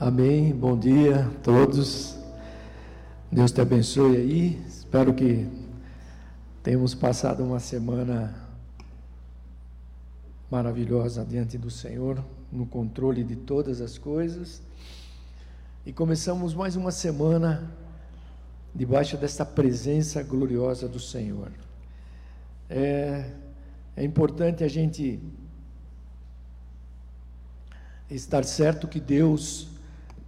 [0.00, 0.54] Amém.
[0.54, 2.16] Bom dia a todos.
[3.32, 4.62] Deus te abençoe aí.
[4.68, 5.44] Espero que
[6.62, 8.32] tenhamos passado uma semana
[10.48, 14.62] maravilhosa diante do Senhor, no controle de todas as coisas.
[15.84, 17.68] E começamos mais uma semana
[18.72, 21.50] debaixo desta presença gloriosa do Senhor.
[22.70, 23.32] É,
[23.96, 25.18] é importante a gente
[28.08, 29.76] estar certo que Deus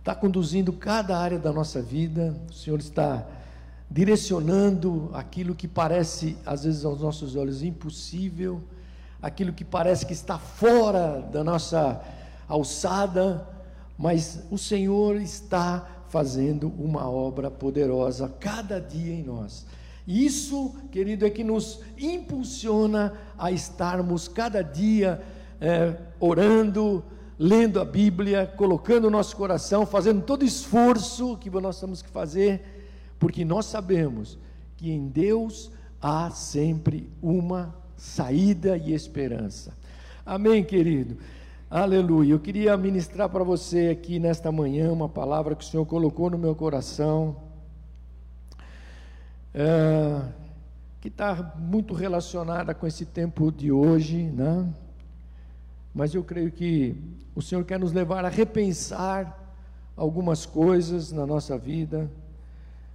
[0.00, 3.26] está conduzindo cada área da nossa vida, o Senhor está
[3.90, 8.62] direcionando aquilo que parece, às vezes, aos nossos olhos impossível,
[9.20, 12.00] aquilo que parece que está fora da nossa
[12.48, 13.46] alçada,
[13.98, 19.66] mas o Senhor está fazendo uma obra poderosa cada dia em nós.
[20.08, 25.20] Isso, querido, é que nos impulsiona a estarmos cada dia
[25.60, 27.04] é, orando,
[27.42, 32.60] lendo a Bíblia, colocando o nosso coração, fazendo todo esforço que nós temos que fazer,
[33.18, 34.38] porque nós sabemos
[34.76, 39.72] que em Deus há sempre uma saída e esperança.
[40.24, 41.16] Amém, querido?
[41.70, 42.34] Aleluia.
[42.34, 46.36] Eu queria ministrar para você aqui nesta manhã uma palavra que o Senhor colocou no
[46.36, 47.36] meu coração,
[49.54, 50.20] é,
[51.00, 54.68] que está muito relacionada com esse tempo de hoje, né?
[55.94, 56.96] Mas eu creio que
[57.34, 59.54] o Senhor quer nos levar a repensar
[59.96, 62.10] algumas coisas na nossa vida,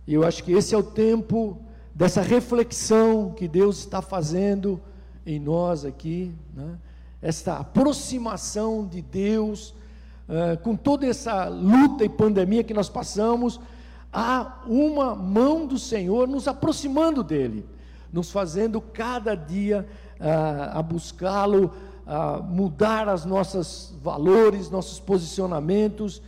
[0.07, 1.59] e eu acho que esse é o tempo
[1.93, 4.81] dessa reflexão que Deus está fazendo
[5.25, 6.77] em nós aqui, né?
[7.21, 9.73] esta aproximação de Deus,
[10.29, 13.59] uh, com toda essa luta e pandemia que nós passamos,
[14.13, 17.65] há uma mão do Senhor nos aproximando dEle,
[18.13, 19.87] nos fazendo cada dia
[20.19, 21.73] uh, a buscá-lo,
[22.05, 26.21] a mudar as nossos valores, nossos posicionamentos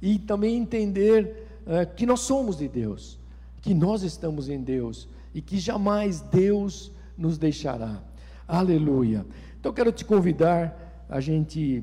[0.00, 3.18] e também entender uh, que nós somos de Deus,
[3.60, 8.02] que nós estamos em Deus e que jamais Deus nos deixará.
[8.46, 9.26] Aleluia.
[9.58, 11.82] Então quero te convidar a gente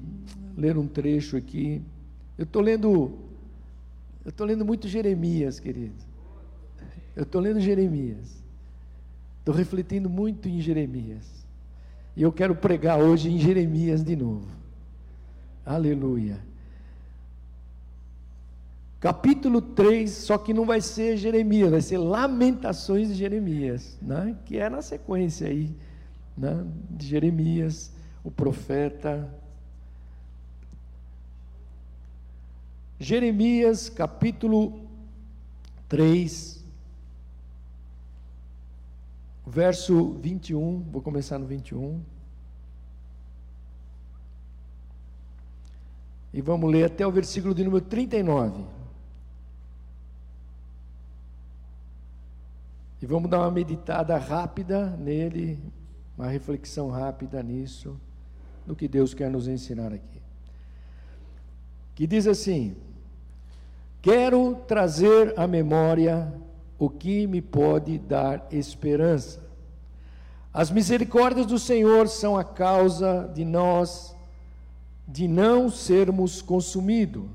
[0.55, 1.81] ler um trecho aqui.
[2.37, 3.11] Eu estou lendo,
[4.23, 5.95] eu estou lendo muito Jeremias, querido.
[7.15, 8.41] Eu estou lendo Jeremias.
[9.39, 11.40] Estou refletindo muito em Jeremias.
[12.15, 14.47] E eu quero pregar hoje em Jeremias de novo.
[15.65, 16.39] Aleluia.
[18.99, 24.37] Capítulo 3, só que não vai ser Jeremias, vai ser Lamentações de Jeremias, né?
[24.45, 25.75] que é na sequência aí,
[26.37, 26.63] né?
[26.87, 27.91] de Jeremias,
[28.23, 29.27] o profeta.
[32.99, 34.81] Jeremias, capítulo
[35.89, 36.60] 3,
[39.51, 42.01] verso 21, vou começar no 21.
[46.33, 48.63] E vamos ler até o versículo de número 39.
[53.01, 55.59] E vamos dar uma meditada rápida nele,
[56.17, 57.99] uma reflexão rápida nisso,
[58.65, 60.21] no que Deus quer nos ensinar aqui.
[61.93, 62.77] Que diz assim:
[64.01, 66.31] Quero trazer à memória
[66.81, 69.39] o que me pode dar esperança.
[70.51, 74.15] As misericórdias do Senhor são a causa de nós
[75.07, 77.25] de não sermos consumidos,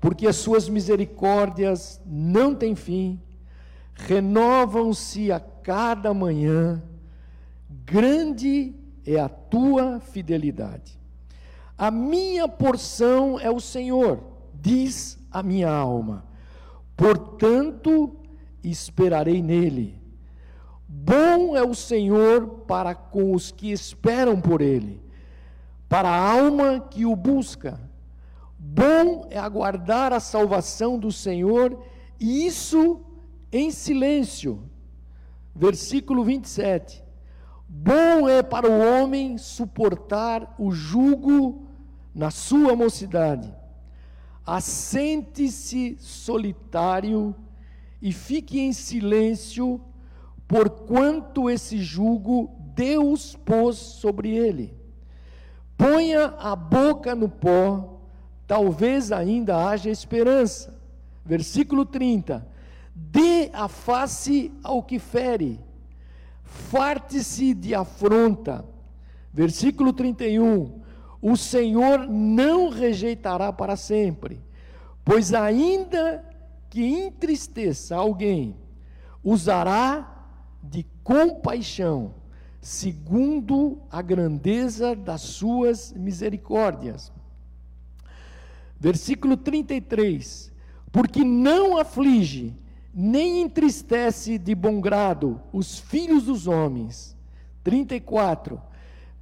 [0.00, 3.20] porque as suas misericórdias não têm fim,
[3.94, 6.80] renovam-se a cada manhã,
[7.68, 10.96] grande é a tua fidelidade.
[11.76, 14.20] A minha porção é o Senhor,
[14.54, 16.24] diz a minha alma.
[16.96, 18.21] Portanto,
[18.62, 20.00] esperarei nele.
[20.86, 25.00] Bom é o Senhor para com os que esperam por ele,
[25.88, 27.80] para a alma que o busca.
[28.58, 31.82] Bom é aguardar a salvação do Senhor,
[32.20, 33.00] e isso
[33.50, 34.62] em silêncio.
[35.54, 37.02] Versículo 27.
[37.68, 41.66] Bom é para o homem suportar o jugo
[42.14, 43.52] na sua mocidade.
[44.44, 47.34] Assente-se solitário
[48.02, 49.80] e fique em silêncio,
[50.48, 54.74] porquanto esse jugo Deus pôs sobre ele.
[55.78, 58.00] Ponha a boca no pó,
[58.44, 60.76] talvez ainda haja esperança.
[61.24, 62.44] Versículo 30.
[62.92, 65.60] Dê a face ao que fere,
[66.42, 68.64] farte-se de afronta.
[69.32, 70.82] Versículo 31.
[71.20, 74.40] O Senhor não rejeitará para sempre,
[75.04, 76.31] pois ainda
[76.72, 78.56] que entristeça alguém,
[79.22, 80.26] usará
[80.62, 82.14] de compaixão,
[82.62, 87.12] segundo a grandeza das suas misericórdias.
[88.80, 90.50] Versículo 33:
[90.90, 92.54] Porque não aflige,
[92.94, 97.14] nem entristece de bom grado os filhos dos homens.
[97.62, 98.58] 34.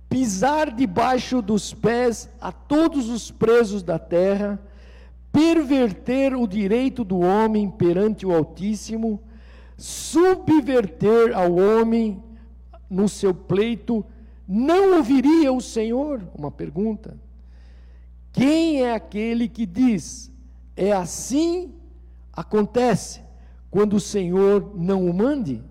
[0.08, 4.62] Pisar debaixo dos pés a todos os presos da terra,
[5.32, 9.22] perverter o direito do homem perante o Altíssimo,
[9.76, 12.22] subverter ao homem
[12.88, 14.04] no seu pleito,
[14.46, 16.22] não ouviria o Senhor?
[16.34, 17.16] Uma pergunta.
[18.32, 20.30] Quem é aquele que diz,
[20.76, 21.72] é assim
[22.32, 23.22] acontece,
[23.70, 25.62] quando o Senhor não o mande?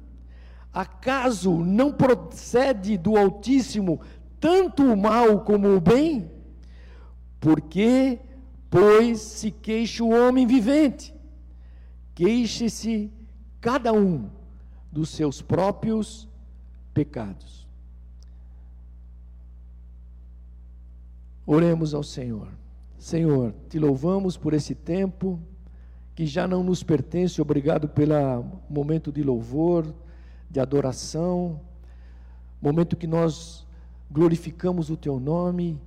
[0.74, 4.00] Acaso não procede do Altíssimo
[4.40, 6.32] tanto o mal como o bem?
[7.40, 8.20] Porque,
[8.70, 11.14] pois, se queixa o homem vivente,
[12.14, 13.12] queixe-se
[13.60, 14.30] cada um
[14.92, 16.28] dos seus próprios
[16.94, 17.68] pecados.
[21.46, 22.48] Oremos ao Senhor.
[22.98, 25.40] Senhor, te louvamos por esse tempo
[26.14, 27.42] que já não nos pertence.
[27.42, 29.92] Obrigado pelo momento de louvor,
[30.50, 31.60] de adoração,
[32.62, 33.66] momento que nós
[34.12, 35.80] glorificamos o teu nome.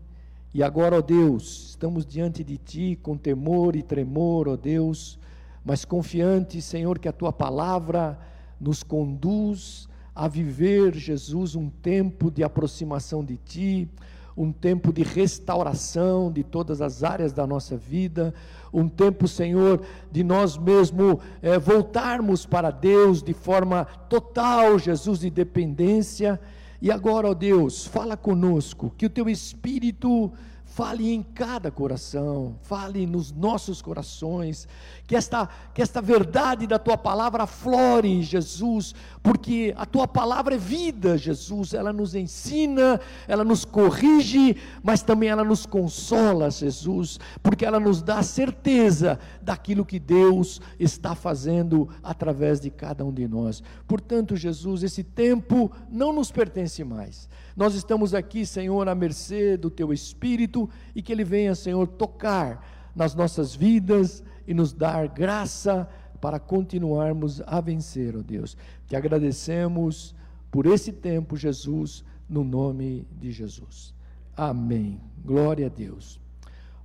[0.54, 5.18] E agora, ó Deus, estamos diante de ti com temor e tremor, ó Deus,
[5.64, 8.18] mas confiante, Senhor, que a tua palavra
[8.60, 13.88] nos conduz a viver, Jesus, um tempo de aproximação de ti,
[14.36, 18.34] um tempo de restauração de todas as áreas da nossa vida,
[18.72, 25.30] um tempo, Senhor, de nós mesmos é, voltarmos para Deus de forma total, Jesus, de
[25.30, 26.38] dependência.
[26.82, 30.32] E agora, ó Deus, fala conosco, que o teu Espírito
[30.74, 34.66] fale em cada coração, fale nos nossos corações,
[35.06, 40.58] que esta, que esta verdade da tua palavra flore, Jesus, porque a tua palavra é
[40.58, 42.98] vida, Jesus, ela nos ensina,
[43.28, 49.84] ela nos corrige, mas também ela nos consola, Jesus, porque ela nos dá certeza daquilo
[49.84, 53.62] que Deus está fazendo através de cada um de nós.
[53.86, 57.28] Portanto, Jesus, esse tempo não nos pertence mais.
[57.56, 62.90] Nós estamos aqui, Senhor, à mercê do teu Espírito e que ele venha, Senhor, tocar
[62.94, 65.88] nas nossas vidas e nos dar graça
[66.20, 68.56] para continuarmos a vencer, ó oh Deus.
[68.86, 70.14] Te agradecemos
[70.50, 73.94] por esse tempo, Jesus, no nome de Jesus.
[74.36, 75.00] Amém.
[75.24, 76.20] Glória a Deus.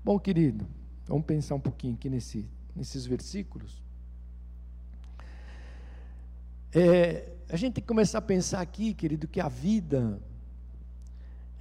[0.04, 0.68] Bom, querido,
[1.06, 3.82] vamos pensar um pouquinho aqui nesse, nesses versículos.
[6.74, 10.22] É, a gente tem que começar a pensar aqui, querido, que a vida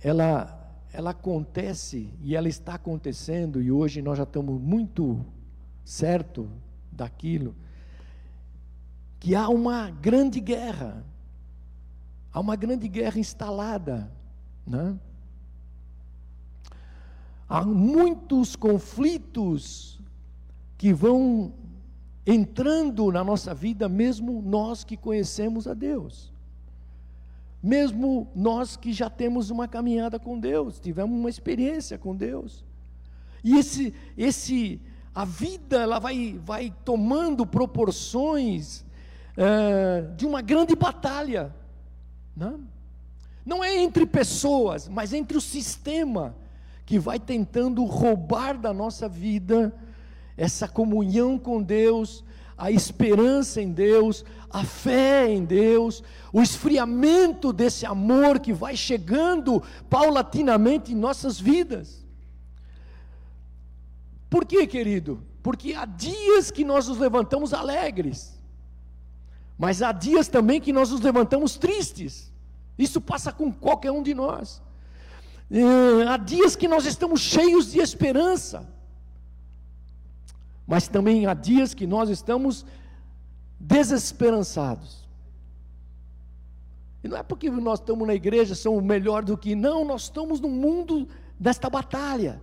[0.08, 0.53] ela
[0.93, 5.26] ela acontece e ela está acontecendo e hoje nós já estamos muito
[5.85, 6.49] certo
[6.93, 7.55] daquilo
[9.19, 11.05] que há uma grande guerra.
[12.32, 14.11] Há uma grande guerra instalada,
[14.64, 14.97] né?
[17.49, 20.00] Há muitos conflitos
[20.79, 21.53] que vão
[22.25, 26.35] entrando na nossa vida, mesmo nós que conhecemos a Deus
[27.66, 32.64] mesmo nós que já temos uma caminhada com Deus, tivemos uma experiência com Deus.
[33.42, 34.80] E esse, esse,
[35.14, 38.84] a vida ela vai, vai tomando proporções
[39.36, 41.54] é, de uma grande batalha?
[42.36, 42.58] Né?
[43.46, 46.34] não é entre pessoas, mas entre o sistema
[46.84, 49.72] que vai tentando roubar da nossa vida
[50.36, 52.24] essa comunhão com Deus,
[52.56, 59.63] a esperança em Deus, a fé em Deus, o esfriamento desse amor que vai chegando
[59.91, 62.05] paulatinamente em nossas vidas.
[64.31, 65.22] Por quê, querido?
[65.43, 68.41] Porque há dias que nós nos levantamos alegres,
[69.58, 72.32] mas há dias também que nós nos levantamos tristes.
[72.79, 74.63] Isso passa com qualquer um de nós.
[75.51, 78.69] É, há dias que nós estamos cheios de esperança,
[80.67, 82.67] mas também há dias que nós estamos
[83.58, 85.06] desesperançados.
[87.05, 89.55] E não é porque nós estamos na igreja, somos melhor do que.
[89.55, 91.08] Não, nós estamos no mundo
[91.39, 92.43] desta batalha.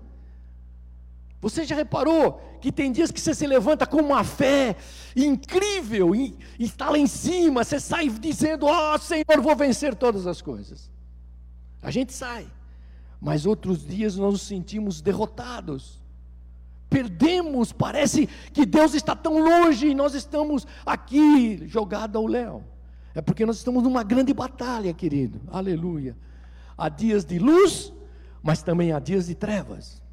[1.41, 4.77] Você já reparou que tem dias que você se levanta com uma fé
[5.13, 10.25] incrível e, está lá em cima, você sai dizendo: Ó oh, Senhor, vou vencer todas
[10.25, 10.89] as coisas.
[11.81, 12.47] A gente sai,
[13.19, 16.01] mas outros dias nós nos sentimos derrotados
[16.93, 22.63] perdemos, parece que Deus está tão longe e nós estamos aqui jogados ao léu.
[23.15, 25.41] É porque nós estamos numa grande batalha, querido.
[25.47, 26.15] Aleluia.
[26.77, 27.91] Há dias de luz,
[28.43, 30.03] mas também há dias de trevas.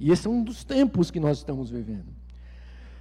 [0.00, 2.08] E esse é um dos tempos que nós estamos vivendo.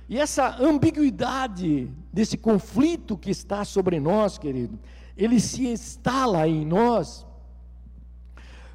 [0.10, 4.78] E essa ambiguidade desse conflito que está sobre nós, querido,
[5.16, 7.26] ele se instala em nós.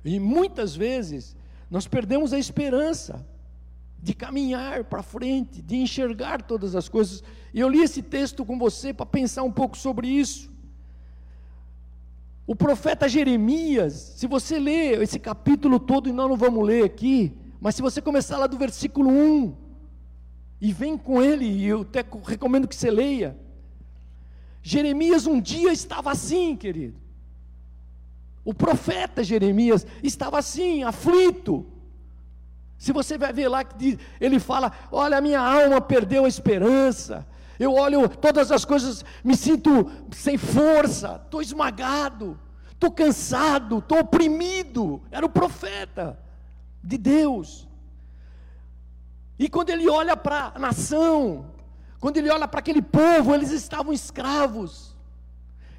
[0.03, 1.37] E muitas vezes
[1.71, 3.25] nós perdemos a esperança
[4.01, 7.23] de caminhar para frente, de enxergar todas as coisas.
[7.53, 10.51] E eu li esse texto com você para pensar um pouco sobre isso.
[12.47, 17.37] O profeta Jeremias, se você ler esse capítulo todo, e nós não vamos ler aqui,
[17.61, 19.55] mas se você começar lá do versículo 1,
[20.61, 23.37] e vem com ele, e eu até recomendo que você leia.
[24.63, 26.97] Jeremias um dia estava assim, querido.
[28.45, 31.67] O profeta Jeremias estava assim, aflito,
[32.79, 37.27] se você vai ver lá que ele fala: Olha, minha alma perdeu a esperança.
[37.59, 42.39] Eu olho todas as coisas, me sinto sem força, estou esmagado,
[42.71, 45.03] estou cansado, estou oprimido.
[45.11, 46.17] Era o profeta
[46.83, 47.67] de Deus.
[49.37, 51.47] E quando ele olha para a nação,
[51.99, 54.97] quando ele olha para aquele povo, eles estavam escravos,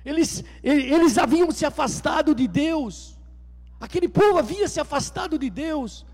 [0.04, 3.18] eles, eles haviam se afastado de Deus,
[3.80, 6.06] aquele povo havia se afastado de Deus,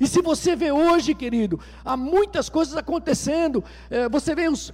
[0.00, 3.62] e se você vê hoje, querido, há muitas coisas acontecendo.
[3.88, 4.72] É, você vê os,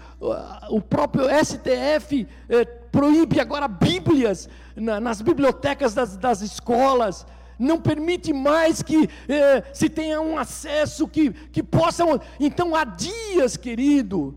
[0.70, 7.26] o próprio STF é, proíbe agora Bíblias na, nas bibliotecas das, das, escolas.
[7.58, 12.18] Não permite mais que é, se tenha um acesso que, que possam.
[12.38, 14.34] Então há dias, querido,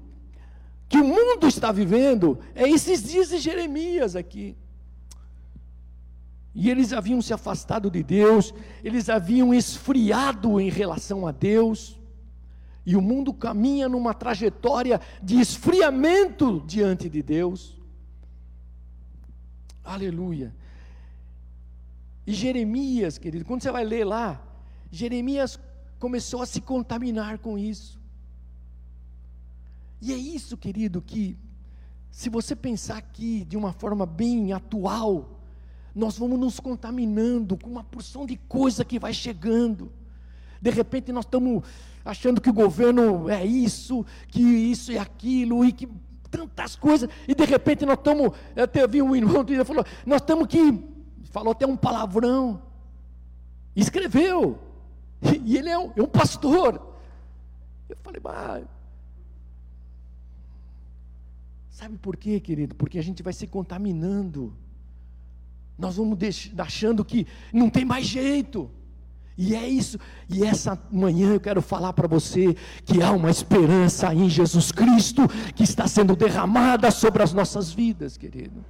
[0.90, 2.38] que o mundo está vivendo.
[2.54, 4.58] É esses dias de Jeremias aqui.
[6.56, 12.00] E eles haviam se afastado de Deus, eles haviam esfriado em relação a Deus,
[12.86, 17.82] e o mundo caminha numa trajetória de esfriamento diante de Deus.
[19.84, 20.54] Aleluia.
[22.26, 24.42] E Jeremias, querido, quando você vai ler lá,
[24.92, 25.60] Jeremias
[26.00, 28.00] começou a se contaminar com isso.
[30.02, 31.38] E é isso, querido, que,
[32.12, 35.33] se você pensar aqui de uma forma bem atual,
[35.96, 39.92] nós vamos nos contaminando com uma porção de coisa que vai chegando.
[40.62, 41.64] De repente nós estamos
[42.04, 45.88] achando que o governo é isso, que isso e aquilo, e que
[46.32, 50.48] tantas coisas, e de repente nós estamos, até vi um irmão que falou, nós estamos
[50.48, 50.84] que,
[51.26, 52.62] falou até um palavrão,
[53.76, 54.60] escreveu,
[55.46, 56.82] e, ele é um, é um pastor.
[57.88, 58.66] Eu falei, mas
[61.70, 62.76] sabe por quê, querido?
[62.76, 64.56] Porque a gente vai se contaminando
[65.78, 66.18] nós vamos
[66.58, 68.70] achando que não tem mais jeito.
[69.36, 69.98] E é isso,
[70.30, 75.28] e essa manhã eu quero falar para você que há uma esperança em Jesus Cristo
[75.56, 78.64] que está sendo derramada sobre as nossas vidas, querido.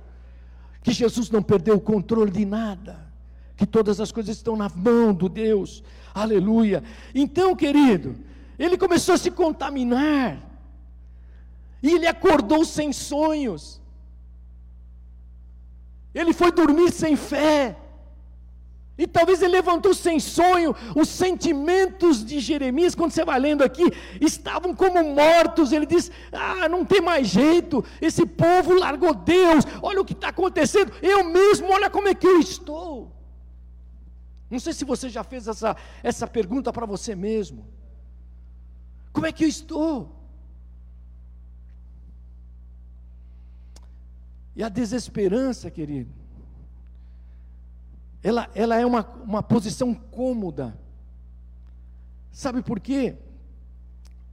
[0.82, 2.98] Que Jesus não perdeu o controle de nada,
[3.58, 5.84] que todas as coisas estão na mão do Deus,
[6.16, 6.82] aleluia.
[7.14, 8.16] Então, querido,
[8.58, 10.38] ele começou a se contaminar,
[11.82, 13.82] e ele acordou sem sonhos,
[16.14, 17.78] ele foi dormir sem fé.
[18.96, 20.76] E talvez ele levantou sem sonho.
[20.96, 23.84] Os sentimentos de Jeremias, quando você vai lendo aqui,
[24.22, 25.72] estavam como mortos.
[25.72, 27.84] Ele diz: Ah, não tem mais jeito.
[28.00, 29.66] Esse povo largou Deus.
[29.82, 30.94] Olha o que está acontecendo.
[31.02, 33.12] Eu mesmo, olha como é que eu estou.
[34.50, 37.68] Não sei se você já fez essa, essa pergunta para você mesmo.
[39.12, 40.23] Como é que eu estou?
[44.56, 46.12] E a desesperança, querido,
[48.22, 50.78] ela, ela é uma, uma posição cômoda.
[52.32, 53.16] Sabe por quê?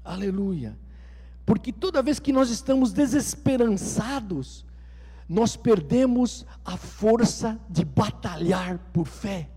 [0.05, 0.79] Aleluia.
[1.45, 4.65] Porque toda vez que nós estamos desesperançados,
[5.29, 9.51] nós perdemos a força de batalhar por fé.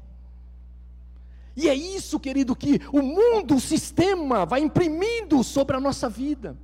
[1.55, 6.58] E é isso, querido, que o mundo, o sistema, vai imprimindo sobre a nossa vida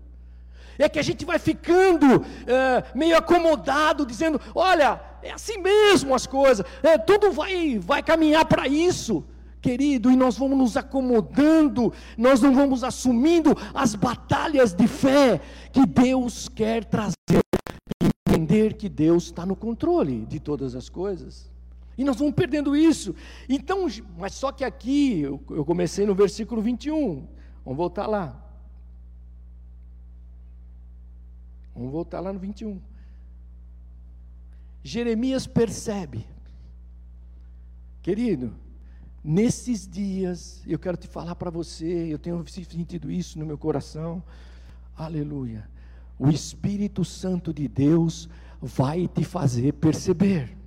[0.84, 6.26] é que a gente vai ficando é, meio acomodado, dizendo: olha, é assim mesmo as
[6.26, 9.24] coisas, é, tudo vai, vai caminhar para isso.
[9.62, 15.42] Querido, e nós vamos nos acomodando, nós não vamos assumindo as batalhas de fé
[15.74, 17.42] que Deus quer trazer,
[18.26, 21.52] entender que Deus está no controle de todas as coisas.
[21.98, 23.14] E nós vamos perdendo isso.
[23.50, 23.86] Então,
[24.18, 27.28] mas só que aqui, eu, eu comecei no versículo 21,
[27.66, 28.49] vamos voltar lá.
[31.80, 32.78] Vamos voltar lá no 21.
[34.84, 36.28] Jeremias percebe,
[38.02, 38.54] querido,
[39.24, 44.22] nesses dias, eu quero te falar para você, eu tenho sentido isso no meu coração,
[44.94, 45.70] aleluia.
[46.18, 48.28] O Espírito Santo de Deus
[48.62, 50.59] vai te fazer perceber.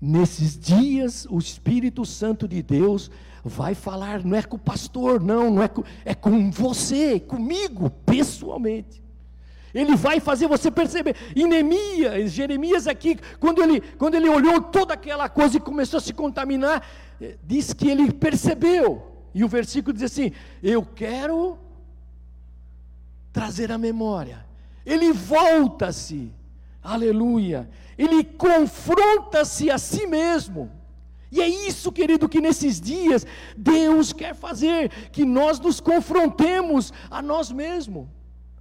[0.00, 3.10] Nesses dias, o Espírito Santo de Deus
[3.44, 7.90] vai falar, não é com o pastor, não, não é com, é com você, comigo,
[7.90, 9.02] pessoalmente.
[9.74, 11.14] Ele vai fazer você perceber.
[11.34, 16.00] E Neemias, Jeremias aqui, quando ele, quando ele olhou toda aquela coisa e começou a
[16.00, 16.84] se contaminar,
[17.20, 19.06] eh, diz que ele percebeu.
[19.34, 21.56] E o versículo diz assim: Eu quero
[23.32, 24.44] trazer a memória.
[24.84, 26.32] Ele volta-se,
[26.82, 27.68] aleluia.
[27.96, 30.70] Ele confronta-se a si mesmo.
[31.32, 33.24] E é isso, querido, que nesses dias
[33.56, 38.08] Deus quer fazer, que nós nos confrontemos a nós mesmos.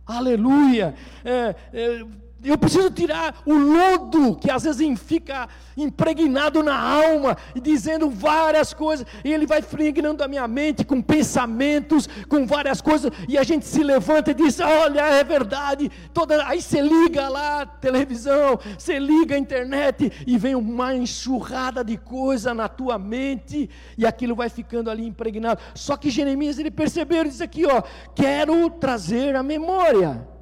[0.06, 0.96] Aleluia.
[1.24, 2.06] É, é,
[2.44, 8.74] eu preciso tirar o lodo que às vezes fica impregnado na alma, e dizendo várias
[8.74, 13.44] coisas, e ele vai impregnando a minha mente com pensamentos, com várias coisas, e a
[13.44, 15.92] gente se levanta e diz: Olha, é verdade.
[16.14, 16.48] Toda...
[16.48, 21.98] Aí você liga lá a televisão, você liga a internet, e vem uma enxurrada de
[21.98, 25.62] coisa na tua mente, e aquilo vai ficando ali impregnado.
[25.74, 27.82] Só que Jeremias ele percebeu, ele diz aqui: ó,
[28.16, 30.39] Quero trazer a memória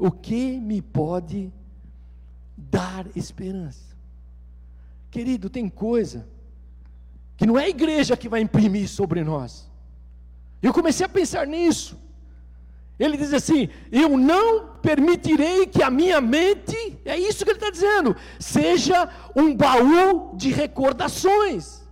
[0.00, 1.52] o que me pode
[2.56, 3.94] dar esperança?
[5.10, 6.26] Querido, tem coisa
[7.36, 9.70] que não é a igreja que vai imprimir sobre nós.
[10.62, 11.98] Eu comecei a pensar nisso.
[12.98, 17.70] Ele diz assim: Eu não permitirei que a minha mente, é isso que ele está
[17.70, 21.82] dizendo, seja um baú de recordações.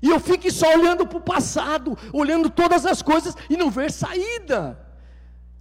[0.00, 3.90] E eu fique só olhando para o passado, olhando todas as coisas e não ver
[3.90, 4.87] saída.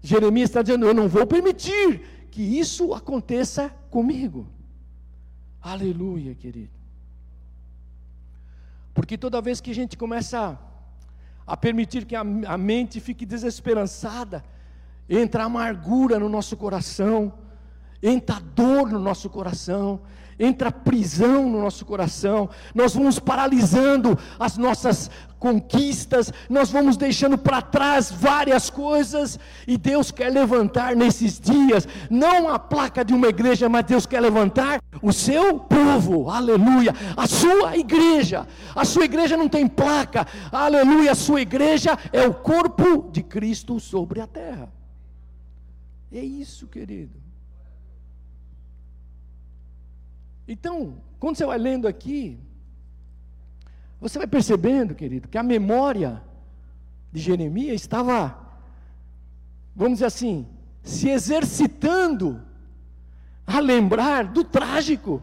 [0.02, 4.48] Jeremias está dizendo: Eu não vou permitir que isso aconteça comigo.
[5.62, 6.78] Aleluia, querido.
[8.94, 10.60] Porque toda vez que a gente começa
[11.46, 14.44] a, permitir que a, a mente fique desesperançada,
[15.10, 17.34] entra amargura no nosso coração,
[18.02, 20.02] entra dor no nosso coração,
[20.40, 27.62] entra prisão no nosso coração, nós vamos paralisando as nossas conquistas, nós vamos deixando para
[27.62, 33.70] trás várias coisas, e Deus quer levantar nesses dias, não a placa de uma igreja,
[33.70, 39.48] mas Deus quer levantar o seu povo, aleluia, a sua igreja, a sua igreja não
[39.48, 44.72] tem placa, aleluia, a sua igreja é o corpo de Cristo sobre a terra.
[46.12, 47.27] É isso, querido.
[50.48, 52.40] Então, quando você vai lendo aqui,
[54.00, 56.22] você vai percebendo, querido, que a memória
[57.12, 58.38] de Jeremias estava,
[59.76, 60.48] vamos dizer assim,
[60.84, 62.42] se exercitando
[63.46, 65.22] a lembrar do trágico.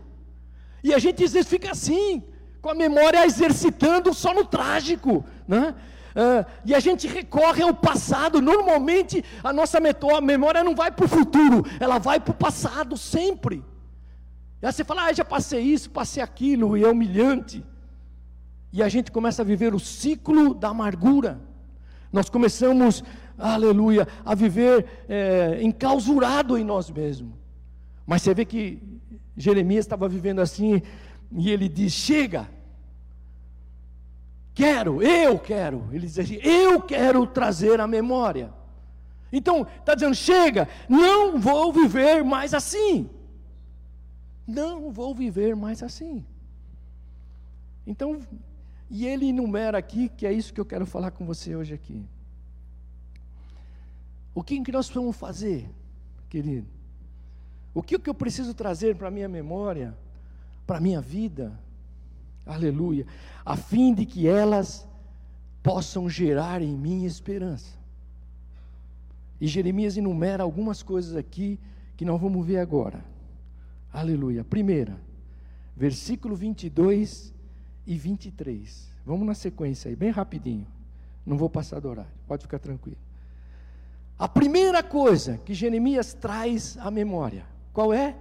[0.83, 2.23] E a gente às vezes fica assim,
[2.61, 5.75] com a memória exercitando só no trágico, né?
[6.15, 8.41] Uh, e a gente recorre ao passado.
[8.41, 13.65] Normalmente a nossa memória não vai para o futuro, ela vai para o passado sempre.
[14.65, 17.63] E aí você fala, ah, já passei isso, passei aquilo, e é humilhante.
[18.73, 21.39] E a gente começa a viver o ciclo da amargura.
[22.11, 23.05] Nós começamos,
[23.37, 27.35] aleluia, a viver é, em nós mesmos.
[28.07, 28.83] Mas você vê que
[29.37, 30.81] Jeremias estava vivendo assim,
[31.31, 32.49] e ele diz: Chega,
[34.55, 35.91] quero, eu quero.
[35.93, 38.51] Ele diz assim: Eu quero trazer a memória.
[39.31, 43.11] Então, está dizendo: Chega, não vou viver mais assim.
[44.47, 46.25] Não vou viver mais assim.
[47.87, 48.21] Então,
[48.91, 52.05] e ele enumera aqui, que é isso que eu quero falar com você hoje aqui.
[54.35, 55.71] O que, que nós vamos fazer,
[56.29, 56.67] querido?
[57.73, 59.97] O que, que eu preciso trazer para a minha memória,
[60.67, 61.59] para a minha vida?
[62.45, 63.07] Aleluia.
[63.45, 64.87] A fim de que elas
[65.63, 67.77] possam gerar em mim esperança.
[69.41, 71.59] E Jeremias enumera algumas coisas aqui
[71.97, 73.14] que nós vamos ver agora.
[73.95, 74.43] Aleluia.
[74.43, 75.01] Primeira,
[75.77, 77.33] versículo 22
[77.87, 78.93] e 23.
[79.07, 80.67] Vamos na sequência aí, bem rapidinho.
[81.25, 82.99] Não vou passar do horário, pode ficar tranquilo.
[84.19, 88.17] A primeira coisa que Jeremias traz à memória, qual é?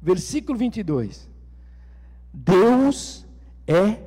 [0.00, 1.28] Versículo 22.
[2.32, 3.26] Deus
[3.66, 4.00] é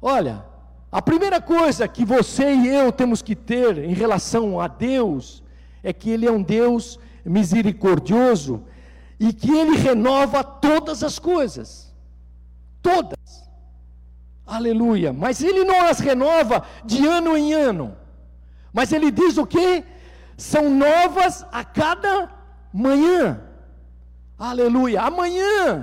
[0.00, 0.44] olha,
[0.90, 5.42] a primeira coisa que você e eu temos que ter em relação a Deus
[5.82, 8.64] é que Ele é um Deus misericordioso
[9.18, 11.94] e que Ele renova todas as coisas.
[12.82, 13.18] Todas.
[14.46, 15.12] Aleluia.
[15.12, 17.96] Mas Ele não as renova de ano em ano.
[18.72, 19.84] Mas Ele diz o que?
[20.36, 22.30] São novas a cada
[22.72, 23.40] manhã.
[24.38, 25.02] Aleluia.
[25.02, 25.82] Amanhã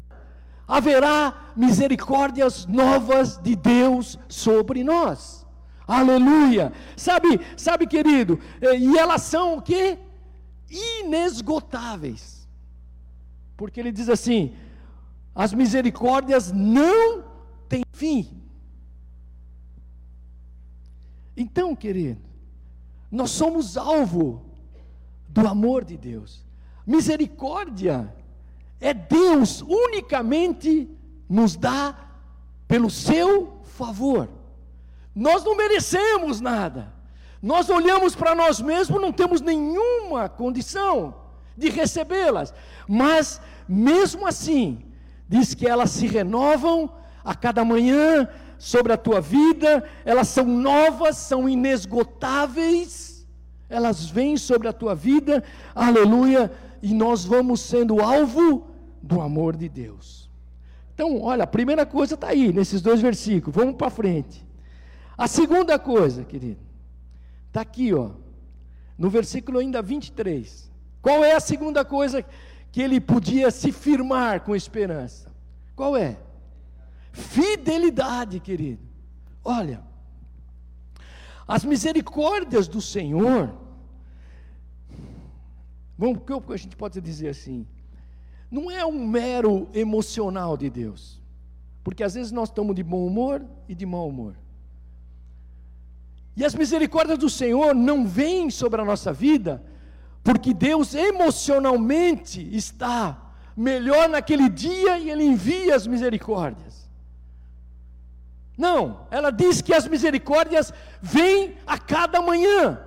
[0.67, 5.44] haverá misericórdias novas de Deus sobre nós.
[5.87, 6.73] Aleluia!
[6.97, 9.97] Sabe, sabe, querido, eh, e elas são o que?
[10.69, 12.47] Inesgotáveis.
[13.55, 14.55] Porque ele diz assim:
[15.33, 17.23] as misericórdias não
[17.69, 18.41] têm fim.
[21.37, 22.21] Então, querido,
[23.11, 24.45] nós somos alvo
[25.27, 26.45] do amor de Deus.
[26.87, 28.13] Misericórdia
[28.79, 30.89] é Deus unicamente
[31.27, 32.07] nos dá
[32.67, 34.29] pelo seu favor.
[35.15, 36.93] Nós não merecemos nada.
[37.41, 41.15] Nós olhamos para nós mesmos, não temos nenhuma condição
[41.55, 42.53] de recebê-las.
[42.87, 44.79] Mas, mesmo assim,
[45.27, 46.91] diz que elas se renovam
[47.23, 53.27] a cada manhã sobre a tua vida, elas são novas, são inesgotáveis,
[53.69, 56.51] elas vêm sobre a tua vida, aleluia,
[56.81, 58.67] e nós vamos sendo alvo
[59.01, 60.29] do amor de Deus.
[60.93, 64.44] Então, olha, a primeira coisa está aí, nesses dois versículos, vamos para frente.
[65.17, 66.61] A segunda coisa, querido,
[67.47, 68.11] está aqui, ó,
[68.97, 70.71] no versículo ainda 23.
[71.01, 72.25] Qual é a segunda coisa
[72.71, 75.31] que ele podia se firmar com esperança?
[75.75, 76.17] Qual é?
[77.11, 78.83] Fidelidade, querido.
[79.43, 79.81] Olha,
[81.47, 83.53] as misericórdias do Senhor,
[85.97, 87.67] vamos, que a gente pode dizer assim,
[88.49, 91.21] não é um mero emocional de Deus,
[91.83, 94.35] porque às vezes nós estamos de bom humor e de mau humor.
[96.35, 99.63] E as misericórdias do Senhor não vêm sobre a nossa vida,
[100.23, 103.17] porque Deus emocionalmente está
[103.55, 106.89] melhor naquele dia e Ele envia as misericórdias.
[108.57, 112.79] Não, ela diz que as misericórdias vêm a cada manhã.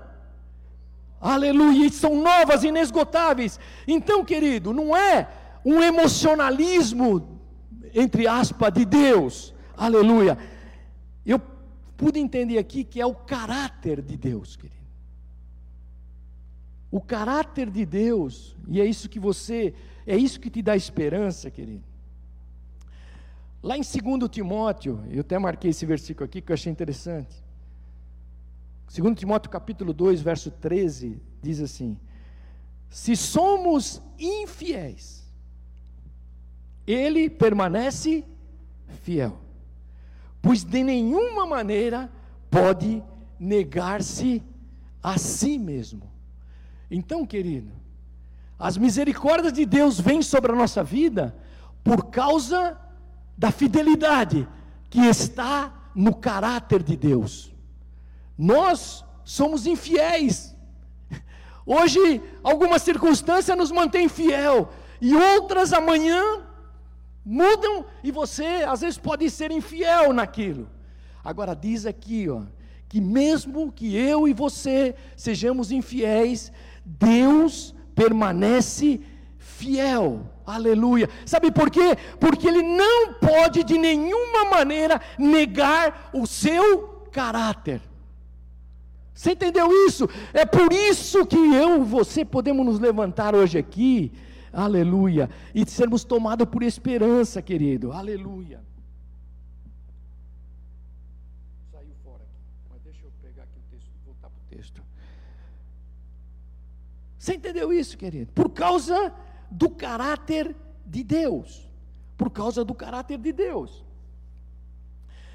[1.21, 3.59] Aleluia, e são novas, inesgotáveis.
[3.87, 5.29] Então, querido, não é
[5.65, 7.41] um emocionalismo,
[7.95, 9.55] entre aspas, de Deus.
[9.77, 10.39] Aleluia.
[11.27, 11.41] Eu
[11.99, 14.79] pude entender aqui que é o caráter de Deus, querido.
[16.91, 19.75] O caráter de Deus, e é isso que você,
[20.07, 21.85] é isso que te dá esperança, querido.
[23.61, 27.45] Lá em 2 Timóteo, eu até marquei esse versículo aqui que eu achei interessante.
[28.97, 31.99] 2 Timóteo capítulo 2, verso 13, diz assim:
[32.89, 35.29] Se somos infiéis,
[36.87, 38.25] ele permanece
[39.03, 39.39] fiel,
[40.41, 42.11] pois de nenhuma maneira
[42.51, 43.03] pode
[43.39, 44.43] negar-se
[45.03, 46.11] a si mesmo.
[46.91, 47.71] Então, querido,
[48.59, 51.37] as misericórdias de Deus vêm sobre a nossa vida
[51.85, 52.79] por causa
[53.37, 54.49] da fidelidade
[54.91, 57.55] que está no caráter de Deus.
[58.37, 60.57] Nós somos infiéis.
[61.65, 64.71] Hoje, algumas circunstâncias nos mantêm fiel,
[65.01, 66.48] e outras amanhã
[67.31, 70.67] mudam, e você às vezes pode ser infiel naquilo.
[71.23, 72.41] Agora, diz aqui, ó,
[72.89, 76.51] que mesmo que eu e você sejamos infiéis,
[76.83, 79.01] Deus permanece
[79.37, 80.23] fiel.
[80.47, 81.11] Aleluia.
[81.27, 81.99] Sabe por quê?
[82.19, 87.83] Porque ele não pode de nenhuma maneira negar o seu caráter.
[89.13, 90.09] Você entendeu isso?
[90.33, 94.13] É por isso que eu e você podemos nos levantar hoje aqui,
[94.53, 98.63] aleluia, e sermos tomados por esperança, querido, aleluia.
[101.71, 104.83] Saiu fora aqui, mas deixa eu pegar aqui o texto, voltar para o texto.
[107.19, 108.33] Você entendeu isso, querido?
[108.33, 109.13] Por causa
[109.51, 110.55] do caráter
[110.87, 111.69] de Deus.
[112.17, 113.85] Por causa do caráter de Deus.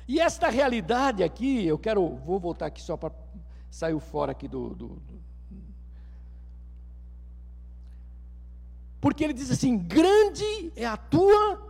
[0.07, 3.13] E esta realidade aqui, eu quero, vou voltar aqui só para
[3.69, 5.01] sair fora aqui do, do,
[9.03, 11.61] Porque ele diz assim: grande é a tua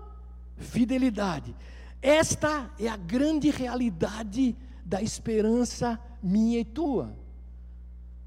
[0.55, 1.55] fidelidade.
[1.99, 7.17] Esta é a grande realidade da esperança minha e tua.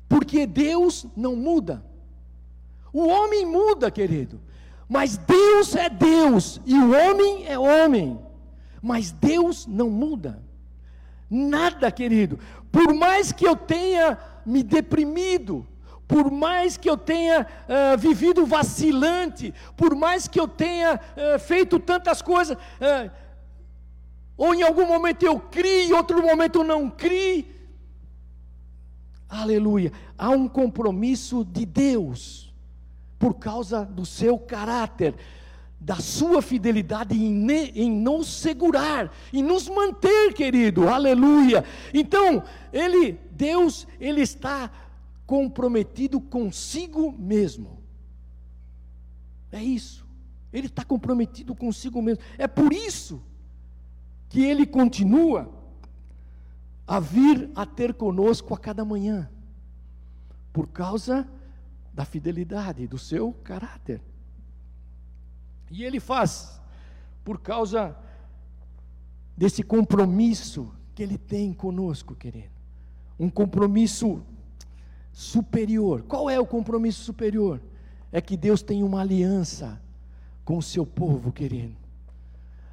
[0.08, 1.86] Porque Deus não muda.
[2.92, 4.40] O homem muda, querido.
[4.88, 8.18] Mas Deus é Deus e o homem é homem.
[8.82, 10.42] Mas Deus não muda.
[11.30, 12.40] Nada, querido.
[12.72, 15.64] Por mais que eu tenha me deprimido,
[16.06, 21.78] por mais que eu tenha uh, vivido vacilante, por mais que eu tenha uh, feito
[21.78, 23.10] tantas coisas, uh,
[24.36, 27.52] ou em algum momento eu crie, outro momento eu não crie,
[29.28, 32.54] aleluia, há um compromisso de Deus
[33.18, 35.14] por causa do seu caráter,
[35.80, 41.64] da sua fidelidade em, em nos segurar, em nos manter, querido, aleluia.
[41.92, 42.42] Então,
[42.72, 44.70] ele, Deus, ele está
[45.26, 47.82] comprometido consigo mesmo.
[49.50, 50.06] É isso.
[50.52, 52.22] Ele está comprometido consigo mesmo.
[52.38, 53.22] É por isso
[54.28, 55.52] que ele continua
[56.86, 59.28] a vir a ter conosco a cada manhã,
[60.52, 61.28] por causa
[61.92, 64.00] da fidelidade, do seu caráter.
[65.70, 66.60] E ele faz
[67.24, 67.96] por causa
[69.36, 72.54] desse compromisso que ele tem conosco, querido.
[73.18, 74.22] Um compromisso
[75.16, 76.02] superior.
[76.02, 77.58] Qual é o compromisso superior?
[78.12, 79.80] É que Deus tem uma aliança
[80.44, 81.74] com o seu povo, querido.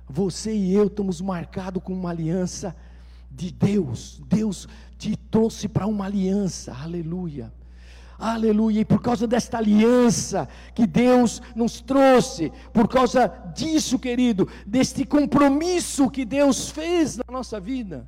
[0.10, 2.76] Você e eu estamos marcados com uma aliança
[3.32, 4.22] de Deus.
[4.28, 7.50] Deus te trouxe para uma aliança, aleluia.
[8.20, 15.06] Aleluia, e por causa desta aliança que Deus nos trouxe, por causa disso, querido, deste
[15.06, 18.06] compromisso que Deus fez na nossa vida,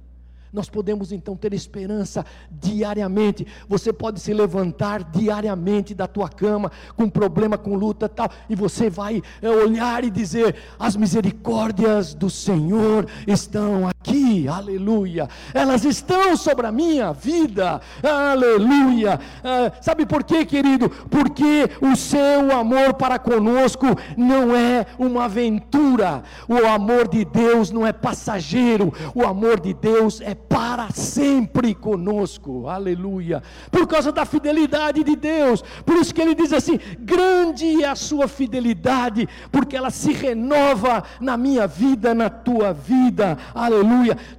[0.56, 3.46] nós podemos então ter esperança diariamente.
[3.68, 8.90] Você pode se levantar diariamente da tua cama com problema, com luta tal, e você
[8.90, 15.28] vai é, olhar e dizer: as misericórdias do Senhor estão aqui, aleluia.
[15.54, 19.20] Elas estão sobre a minha vida, aleluia.
[19.44, 20.90] Ah, sabe por quê, querido?
[20.90, 26.24] Porque o seu amor para conosco não é uma aventura.
[26.48, 28.94] O amor de Deus não é passageiro.
[29.16, 33.42] O amor de Deus é para sempre conosco, aleluia,
[33.72, 37.96] por causa da fidelidade de Deus, por isso que ele diz assim: grande é a
[37.96, 43.95] sua fidelidade, porque ela se renova na minha vida, na tua vida, aleluia.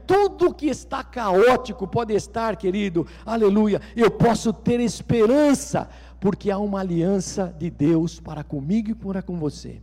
[0.06, 5.88] Tudo que está caótico pode estar, querido, aleluia, eu posso ter esperança,
[6.20, 9.80] porque há uma aliança de Deus para comigo e para com você.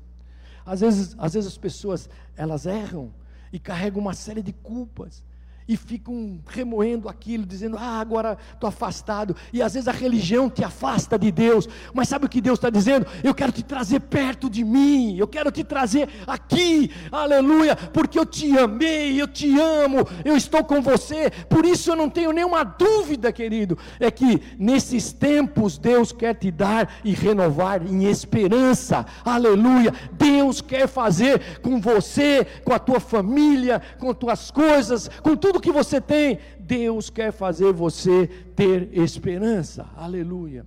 [0.66, 3.12] Às vezes, às vezes as pessoas elas erram
[3.52, 5.24] e carregam uma série de culpas
[5.68, 9.36] e ficam remoendo aquilo, dizendo: Ah, agora estou afastado.
[9.52, 12.70] E às vezes a religião te afasta de Deus, mas sabe o que Deus está
[12.70, 13.06] dizendo?
[13.24, 18.26] Eu quero te trazer perto de mim, eu quero te trazer aqui, aleluia, porque eu
[18.26, 21.30] te amei, eu te amo, eu estou com você.
[21.50, 26.52] Por isso eu não tenho nenhuma dúvida, querido, é que nesses tempos Deus quer te
[26.52, 29.94] dar e renovar em esperança, aleluia.
[30.12, 35.62] Deus quer fazer com você, com a tua família, com tuas coisas, com tudo tudo
[35.62, 39.88] que você tem, Deus quer fazer você ter esperança.
[39.96, 40.66] Aleluia.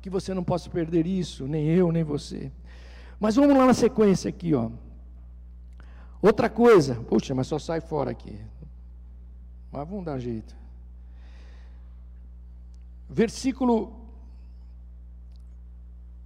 [0.00, 2.50] Que você não possa perder isso, nem eu, nem você.
[3.20, 4.70] Mas vamos lá na sequência aqui, ó.
[6.22, 8.34] Outra coisa, puxa, mas só sai fora aqui.
[9.70, 10.56] Mas vamos dar jeito.
[13.06, 13.94] Versículo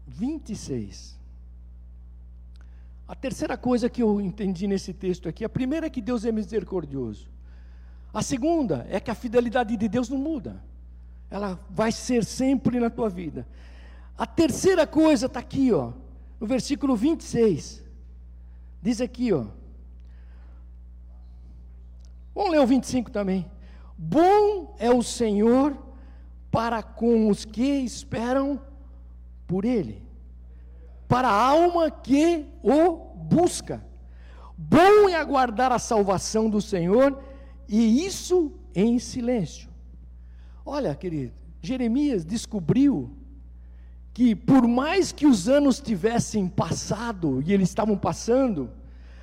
[0.07, 1.19] 26.
[3.09, 6.31] A terceira coisa que eu entendi nesse texto aqui, a primeira é que Deus é
[6.31, 7.38] misericordioso.
[8.13, 10.63] A segunda é que a fidelidade de Deus não muda,
[11.31, 13.47] ela vai ser sempre na tua vida.
[14.17, 15.93] A terceira coisa está aqui, ó,
[16.41, 17.85] no versículo 26.
[18.83, 19.47] Diz aqui, ó.
[22.35, 23.51] Vamos ler o 25 também.
[23.97, 25.77] Bom é o Senhor
[26.51, 28.61] para com os que esperam
[29.47, 30.03] por Ele,
[31.07, 33.85] para a alma que o busca.
[34.57, 37.23] Bom é aguardar a salvação do Senhor
[37.69, 39.69] e isso em silêncio.
[40.65, 43.11] Olha, querido, Jeremias descobriu
[44.15, 48.71] que por mais que os anos tivessem passado, e eles estavam passando,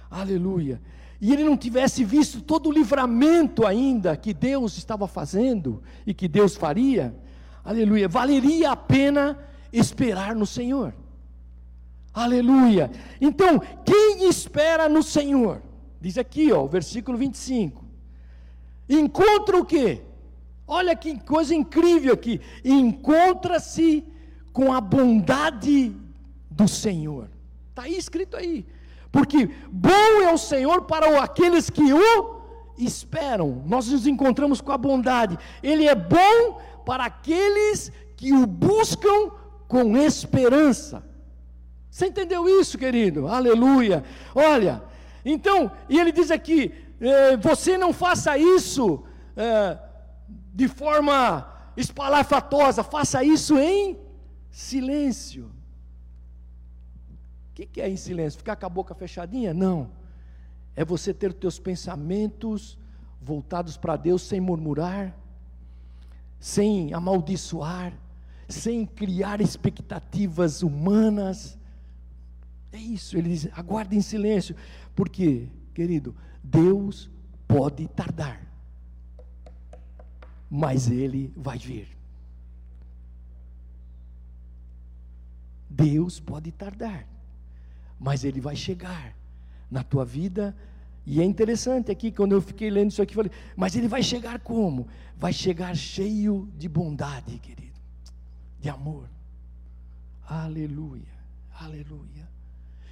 [0.10, 0.80] aleluia,
[1.20, 6.28] e ele não tivesse visto todo o livramento ainda que Deus estava fazendo e que
[6.28, 7.16] Deus faria,
[7.64, 9.38] aleluia, valeria a pena
[9.74, 10.94] esperar no Senhor.
[12.14, 12.92] Aleluia.
[13.20, 15.62] Então, quem espera no Senhor?
[16.00, 17.85] Diz aqui, ó, o versículo 25
[18.90, 20.02] encontra o quê?
[20.68, 22.42] Olha que coisa incrível aqui.
[22.64, 24.04] Encontra-se
[24.52, 25.96] com a bondade
[26.50, 27.30] do Senhor.
[27.70, 28.66] Está aí escrito aí.
[29.12, 32.42] Porque bom é o Senhor para aqueles que o
[32.78, 33.64] esperam.
[33.66, 35.38] Nós nos encontramos com a bondade.
[35.62, 39.32] Ele é bom para aqueles que o buscam
[39.68, 41.04] com esperança.
[41.90, 43.28] Você entendeu isso, querido?
[43.28, 44.04] Aleluia.
[44.34, 44.84] Olha,
[45.24, 49.04] então, e ele diz aqui: é, você não faça isso
[49.36, 49.78] é,
[50.54, 53.98] de forma espalhafatosa, faça isso em
[54.50, 55.52] silêncio.
[57.52, 58.38] O que, que é em silêncio?
[58.38, 59.54] Ficar com a boca fechadinha?
[59.54, 59.92] Não.
[60.76, 62.78] É você ter os teus pensamentos
[63.22, 65.18] voltados para Deus sem murmurar,
[66.40, 67.94] sem amaldiçoar,
[68.48, 71.58] sem criar expectativas humanas.
[72.72, 74.56] É isso, ele diz: aguarde em silêncio,
[74.94, 76.16] porque, querido,
[76.48, 77.10] Deus
[77.48, 78.42] pode tardar,
[80.50, 81.96] mas Ele vai vir.
[85.76, 87.06] Deus pode tardar,
[88.00, 89.14] mas ele vai chegar
[89.70, 90.56] na tua vida.
[91.06, 94.40] E é interessante aqui, quando eu fiquei lendo isso aqui, falei, mas ele vai chegar
[94.40, 94.88] como?
[95.18, 97.78] Vai chegar cheio de bondade, querido,
[98.60, 99.10] de amor.
[100.26, 101.04] Aleluia,
[101.54, 102.30] aleluia.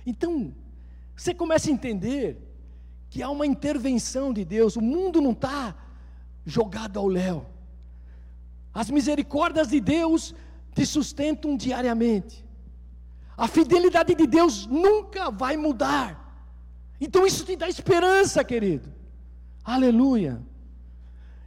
[0.05, 0.53] Então,
[1.15, 2.37] você começa a entender
[3.13, 5.75] que há uma intervenção de Deus, o mundo não está
[6.43, 7.45] jogado ao léu.
[8.73, 10.33] As misericórdias de Deus
[10.73, 12.43] te sustentam diariamente.
[13.37, 16.07] A fidelidade de Deus nunca vai mudar.
[16.99, 18.91] Então isso te dá esperança, querido.
[19.63, 20.41] Aleluia.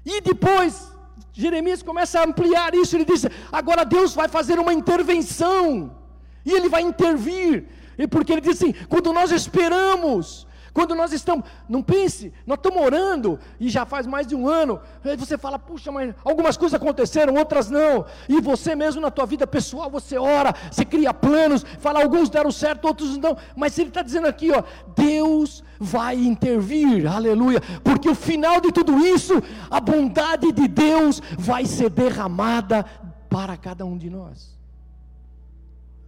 [0.04, 0.88] E depois,
[1.32, 5.98] Jeremias começa a ampliar isso, ele diz: agora Deus vai fazer uma intervenção,
[6.44, 7.66] e Ele vai intervir,
[7.98, 10.46] e porque Ele diz assim: quando nós esperamos,
[10.76, 14.78] quando nós estamos, não pense, nós estamos orando e já faz mais de um ano,
[15.02, 19.24] aí você fala, puxa, mas algumas coisas aconteceram, outras não, e você mesmo na tua
[19.24, 23.88] vida pessoal, você ora, você cria planos, fala, alguns deram certo, outros não, mas ele
[23.88, 24.62] está dizendo aqui, ó,
[24.94, 29.32] Deus vai intervir, aleluia, porque o final de tudo isso,
[29.70, 32.84] a bondade de Deus vai ser derramada
[33.30, 34.54] para cada um de nós,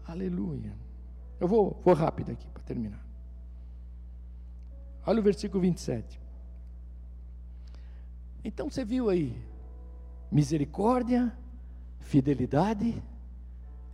[0.07, 0.77] aleluia.
[1.41, 3.08] Eu vou, vou rápido aqui para terminar.
[5.09, 6.21] Olha o versículo 27.
[8.45, 9.35] Então você viu aí
[10.31, 11.33] misericórdia,
[11.99, 13.03] fidelidade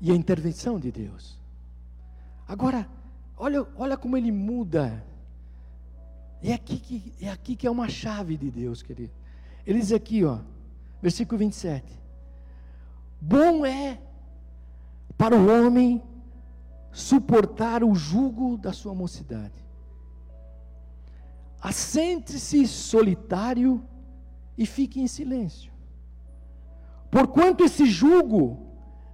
[0.00, 1.38] e a intervenção de Deus.
[2.48, 2.88] Agora,
[3.36, 5.06] olha, olha como ele muda.
[6.42, 9.12] É aqui, que, é aqui que é uma chave de Deus, querido.
[9.64, 10.40] Ele diz aqui, ó,
[11.00, 11.96] versículo 27.
[13.20, 14.00] Bom é
[15.16, 16.02] para o homem
[16.90, 19.63] suportar o jugo da sua mocidade
[21.64, 23.82] assente-se solitário
[24.56, 25.72] e fique em silêncio.
[27.10, 28.66] Porquanto esse jugo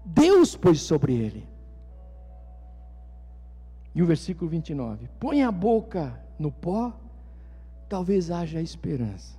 [0.04, 1.48] Deus pôs sobre ele.
[3.94, 6.92] E o versículo 29: Põe a boca no pó,
[7.88, 9.38] talvez haja esperança.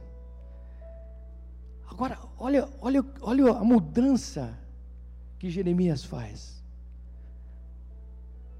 [1.89, 4.57] Agora, olha, olha, olha a mudança
[5.37, 6.63] que Jeremias faz.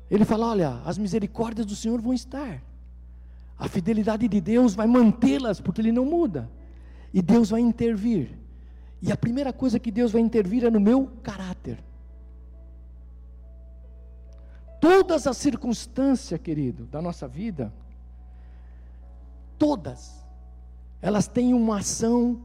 [0.10, 2.62] Ele fala: Olha, as misericórdias do Senhor vão estar.
[3.62, 6.50] A fidelidade de Deus vai mantê-las, porque Ele não muda.
[7.14, 8.36] E Deus vai intervir.
[9.00, 11.78] E a primeira coisa que Deus vai intervir é no meu caráter.
[14.80, 17.72] Todas as circunstâncias, querido, da nossa vida,
[19.60, 20.26] todas,
[21.00, 22.42] elas têm uma ação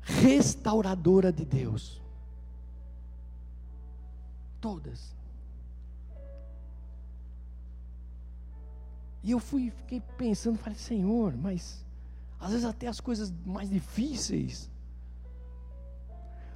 [0.00, 2.00] restauradora de Deus.
[4.58, 5.15] Todas.
[9.26, 11.84] E eu fui, fiquei pensando, falei, Senhor, mas
[12.38, 14.70] às vezes até as coisas mais difíceis.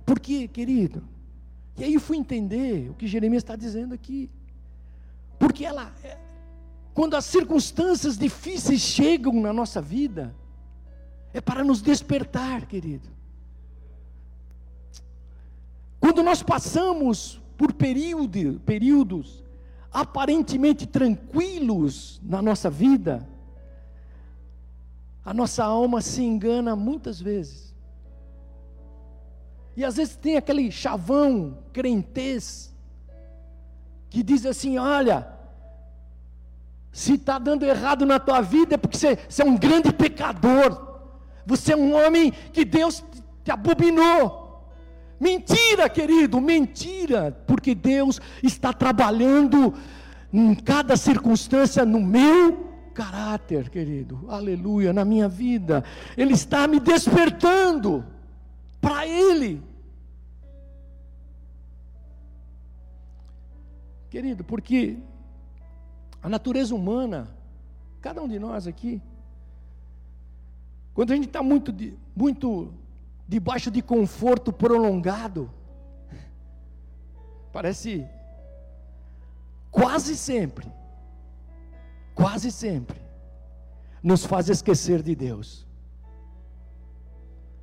[0.07, 1.03] Por quê, querido?
[1.77, 4.31] E aí eu fui entender o que Jeremias está dizendo aqui.
[5.37, 6.17] Porque ela, é,
[6.95, 10.33] quando as circunstâncias difíceis chegam na nossa vida,
[11.35, 13.09] é para nos despertar, querido.
[15.99, 19.43] Quando nós passamos por período, períodos
[19.93, 23.29] aparentemente tranquilos na nossa vida,
[25.25, 27.75] a nossa alma se engana muitas vezes.
[29.77, 32.75] E às vezes tem aquele chavão crentez
[34.09, 35.33] que diz assim: olha,
[36.93, 41.01] se está dando errado na tua vida é porque você, você, é um grande pecador,
[41.47, 43.05] você é um homem que Deus
[43.45, 44.40] te abominou.
[45.21, 49.75] Mentira, querido, mentira, porque Deus está trabalhando
[50.33, 55.85] em cada circunstância no meu caráter, querido, aleluia, na minha vida,
[56.17, 58.03] Ele está me despertando
[58.81, 59.63] para Ele.
[64.09, 64.97] Querido, porque
[66.23, 67.29] a natureza humana,
[68.01, 69.03] cada um de nós aqui,
[70.95, 71.75] quando a gente está muito,
[72.17, 72.73] muito
[73.31, 75.49] debaixo de conforto prolongado,
[77.53, 78.05] parece
[79.71, 80.67] quase sempre,
[82.13, 83.01] quase sempre,
[84.03, 85.65] nos faz esquecer de Deus.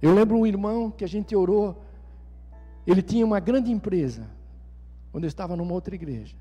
[0.02, 1.84] Eu lembro um irmão que a gente orou,
[2.86, 4.26] ele tinha uma grande empresa,
[5.12, 6.38] quando eu estava numa outra igreja.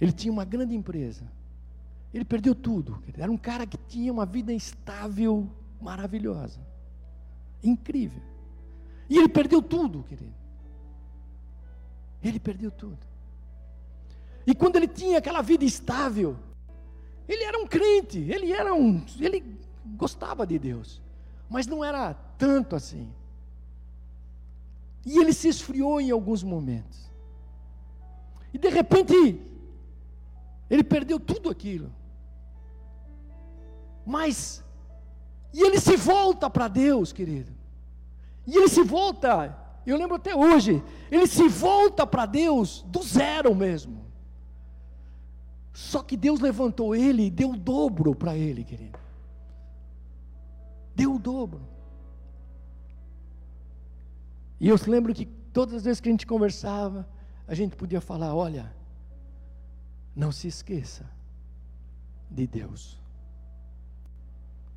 [0.00, 1.24] Ele tinha uma grande empresa.
[2.12, 3.02] Ele perdeu tudo.
[3.18, 6.60] Era um cara que tinha uma vida estável, maravilhosa.
[7.64, 8.22] Incrível.
[9.08, 10.34] E ele perdeu tudo, querido.
[12.22, 12.98] Ele perdeu tudo.
[14.46, 16.36] E quando ele tinha aquela vida estável,
[17.26, 19.58] ele era um crente, ele era um, ele
[19.96, 21.00] gostava de Deus,
[21.48, 23.10] mas não era tanto assim.
[25.04, 27.10] E ele se esfriou em alguns momentos.
[28.52, 29.40] E de repente,
[30.70, 31.92] Ele perdeu tudo aquilo.
[34.06, 34.62] Mas,
[35.52, 37.53] e ele se volta para Deus, querido.
[38.46, 43.54] E ele se volta, eu lembro até hoje, ele se volta para Deus do zero
[43.54, 44.04] mesmo.
[45.72, 48.98] Só que Deus levantou ele e deu o dobro para ele, querido.
[50.94, 51.60] Deu o dobro.
[54.60, 57.08] E eu lembro que todas as vezes que a gente conversava,
[57.46, 58.74] a gente podia falar: olha,
[60.14, 61.10] não se esqueça
[62.30, 63.00] de Deus.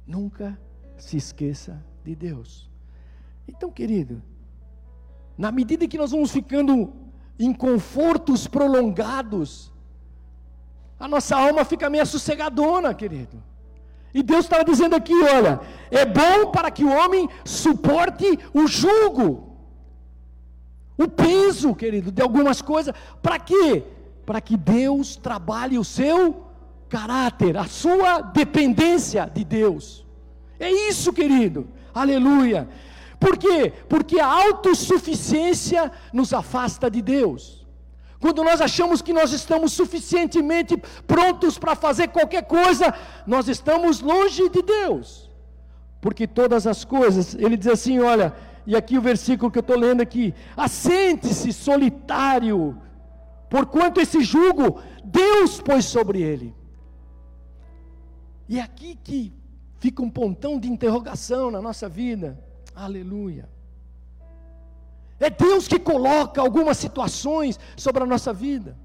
[0.06, 0.60] Nunca
[0.98, 2.70] se esqueça de Deus.
[3.48, 4.22] Então, querido,
[5.38, 6.94] na medida que nós vamos ficando
[7.40, 9.72] em confortos prolongados,
[11.00, 13.42] a nossa alma fica meio sossegadona, querido.
[14.14, 15.60] E Deus estava dizendo aqui: olha,
[15.92, 19.56] é bom para que o homem suporte o jugo,
[20.98, 22.96] o peso, querido, de algumas coisas.
[23.22, 23.84] Para quê?
[24.26, 26.48] Para que Deus trabalhe o seu
[26.90, 30.06] caráter, a sua dependência de Deus.
[30.60, 31.68] É isso, querido.
[31.94, 32.68] Aleluia.
[33.20, 33.74] Por quê?
[33.90, 37.66] Porque a autossuficiência nos afasta de Deus.
[38.20, 42.94] Quando nós achamos que nós estamos suficientemente prontos para fazer qualquer coisa,
[43.26, 45.30] nós estamos longe de Deus.
[46.02, 49.78] Porque todas as coisas, ele diz assim: olha, e aqui o versículo que eu estou
[49.78, 52.80] lendo aqui: assente-se solitário,
[53.50, 56.56] porquanto esse jugo Deus pôs sobre ele.
[58.50, 59.34] E é aqui que
[59.80, 62.47] fica um pontão de interrogação na nossa vida.
[62.78, 63.50] Aleluia.
[65.20, 68.78] É Deus que coloca algumas situações sobre a nossa vida.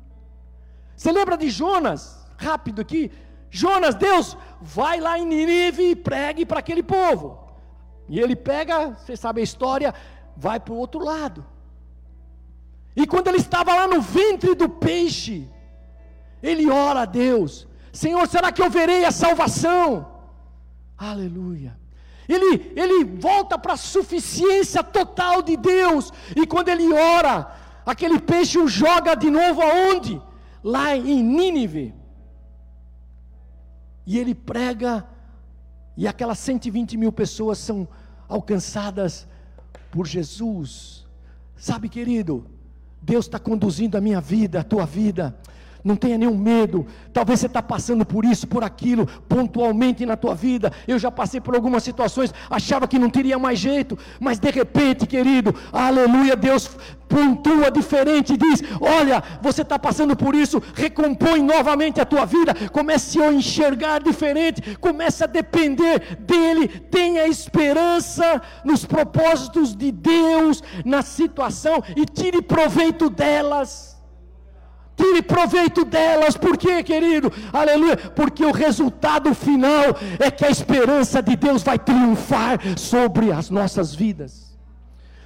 [0.97, 2.27] Você lembra de Jonas?
[2.39, 3.13] Rápido aqui.
[3.51, 7.39] Jonas, Deus, vai lá em Nínive e pregue para aquele povo.
[8.09, 9.95] E ele pega, você sabe a história,
[10.35, 11.45] vai para o outro lado.
[12.97, 15.51] E quando ele estava lá no ventre do peixe,
[16.43, 20.11] ele ora a Deus: Senhor, será que eu verei a salvação?
[20.97, 21.82] Aleluia.
[22.29, 26.13] Ele, ele volta para a suficiência total de Deus.
[26.37, 27.55] E quando ele ora,
[27.85, 30.21] aquele peixe o joga de novo aonde?
[30.63, 31.95] Lá em Nínive.
[34.07, 35.07] E ele prega,
[35.97, 37.87] e aquelas 120 mil pessoas são
[38.29, 39.27] alcançadas
[39.91, 41.07] por Jesus.
[41.57, 42.47] Sabe, querido,
[43.01, 45.37] Deus está conduzindo a minha vida, a tua vida.
[45.85, 46.87] Não tenha nenhum medo.
[47.13, 50.73] Talvez você está passando por isso, por aquilo, pontualmente na tua vida.
[50.87, 55.07] Eu já passei por algumas situações, achava que não teria mais jeito, mas de repente,
[55.07, 56.71] querido, aleluia, Deus
[57.09, 63.21] pontua diferente, diz: Olha, você está passando por isso, recompõe novamente a tua vida, comece
[63.21, 71.83] a enxergar diferente, comece a depender dEle, tenha esperança nos propósitos de Deus, na situação
[71.95, 73.92] e tire proveito delas.
[75.03, 77.33] Tire proveito delas, por quê, querido?
[77.53, 79.87] Aleluia, porque o resultado final
[80.21, 84.57] é que a esperança de Deus vai triunfar sobre as nossas vidas.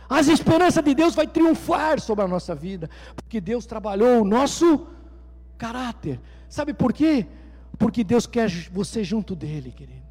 [0.09, 4.87] A esperança de Deus vai triunfar sobre a nossa vida, porque Deus trabalhou o nosso
[5.59, 6.19] caráter.
[6.49, 7.27] Sabe por quê?
[7.79, 10.07] Porque Deus quer você junto dele, querido.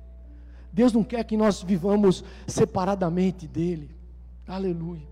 [0.72, 3.90] Deus não quer que nós vivamos separadamente dele.
[4.48, 5.08] Aleluia.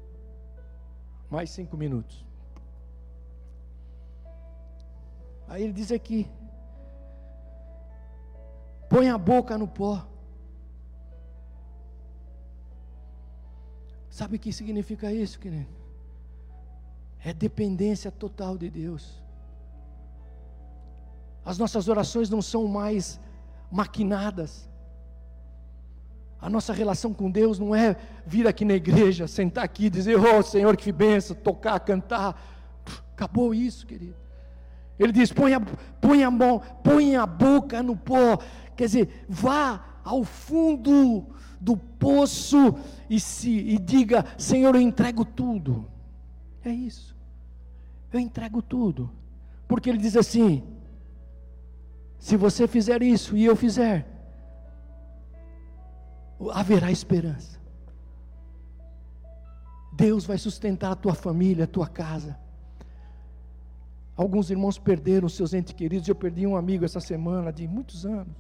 [1.32, 2.24] Mais cinco minutos.
[5.54, 6.28] Aí ele diz aqui:
[8.90, 10.04] põe a boca no pó.
[14.10, 15.70] Sabe o que significa isso, querido?
[17.24, 19.22] É dependência total de Deus.
[21.46, 23.20] As nossas orações não são mais
[23.72, 24.68] maquinadas.
[26.42, 27.96] A nossa relação com Deus não é
[28.26, 32.42] vir aqui na igreja, sentar aqui dizer, oh Senhor, que benção, tocar, cantar.
[33.12, 34.24] Acabou isso, querido.
[34.98, 35.60] Ele diz: põe a,
[36.00, 38.38] põe a mão, põe a boca no pó.
[38.76, 41.28] Quer dizer, vá ao fundo
[41.60, 42.76] do poço
[43.10, 45.88] e, se, e diga: Senhor, eu entrego tudo.
[46.64, 47.16] É isso.
[48.12, 49.10] Eu entrego tudo.
[49.68, 50.64] Porque ele diz assim:
[52.20, 54.08] se você fizer isso e eu fizer,
[56.54, 57.60] haverá esperança.
[59.92, 62.38] Deus vai sustentar a tua família, a tua casa.
[64.16, 66.08] Alguns irmãos perderam seus entes queridos.
[66.08, 68.36] Eu perdi um amigo essa semana de muitos anos.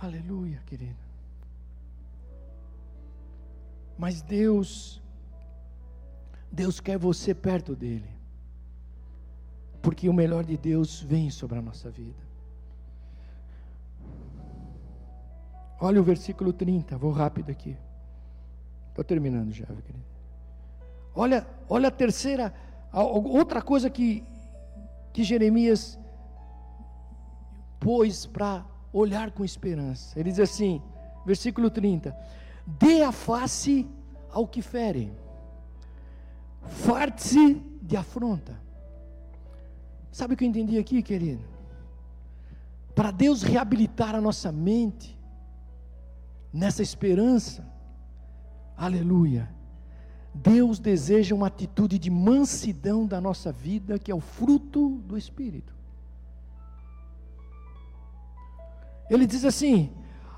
[0.00, 0.96] Aleluia, querido.
[3.98, 5.02] Mas Deus,
[6.52, 8.08] Deus quer você perto dele.
[9.82, 12.28] Porque o melhor de Deus vem sobre a nossa vida.
[15.80, 17.76] Olha o versículo 30, vou rápido aqui.
[18.90, 20.17] Estou terminando já, querido.
[21.18, 22.54] Olha, olha a terceira,
[22.92, 24.22] outra coisa que,
[25.12, 25.98] que Jeremias
[27.80, 30.16] pôs para olhar com esperança.
[30.16, 30.80] Ele diz assim,
[31.26, 32.16] versículo 30:
[32.64, 33.84] Dê a face
[34.30, 35.12] ao que fere,
[36.62, 38.56] farte-se de afronta.
[40.12, 41.42] Sabe o que eu entendi aqui, querido?
[42.94, 45.18] Para Deus reabilitar a nossa mente,
[46.52, 47.66] nessa esperança,
[48.76, 49.57] aleluia.
[50.42, 55.74] Deus deseja uma atitude de mansidão da nossa vida, que é o fruto do Espírito.
[59.10, 59.90] Ele diz assim: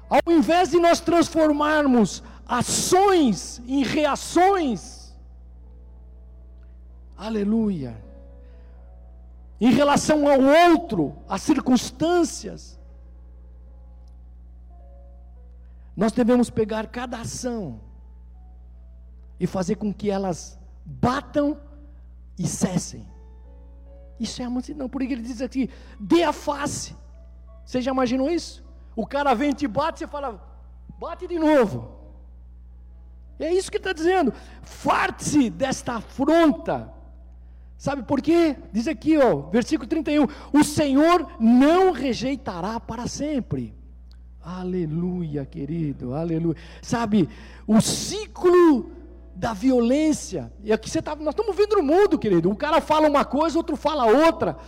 [0.08, 5.14] ao invés de nós transformarmos ações em reações,
[7.16, 8.02] aleluia,
[9.60, 10.40] em relação ao
[10.72, 12.78] outro, às circunstâncias,
[15.94, 17.89] nós devemos pegar cada ação
[19.40, 21.58] e fazer com que elas batam
[22.38, 23.08] e cessem.
[24.20, 26.94] Isso é a mansidão, por isso ele diz aqui: dê a face.
[27.64, 28.62] Você já imaginou isso?
[28.94, 30.46] O cara vem e te bate, você fala,
[30.98, 31.98] bate de novo.
[33.38, 34.34] É isso que está dizendo.
[34.62, 36.92] Farte-se desta afronta.
[37.78, 38.56] Sabe por quê?
[38.70, 43.74] Diz aqui, ó, versículo 31: O Senhor não rejeitará para sempre.
[44.42, 46.56] Aleluia, querido, aleluia.
[46.82, 47.28] Sabe,
[47.66, 48.99] o ciclo
[49.40, 52.50] da violência, e aqui você tá, nós estamos vendo no mundo, querido.
[52.50, 54.58] Um cara fala uma coisa, outro fala outra.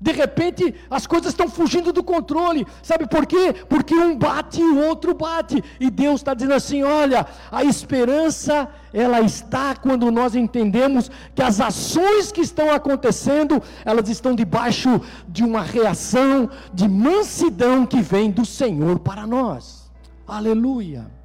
[0.00, 2.64] De repente as coisas estão fugindo do controle.
[2.84, 3.52] Sabe por quê?
[3.68, 5.62] Porque um bate e o outro bate.
[5.80, 11.60] E Deus está dizendo assim: olha, a esperança ela está quando nós entendemos que as
[11.60, 18.44] ações que estão acontecendo, elas estão debaixo de uma reação de mansidão que vem do
[18.44, 19.90] Senhor para nós.
[20.28, 21.21] Aleluia.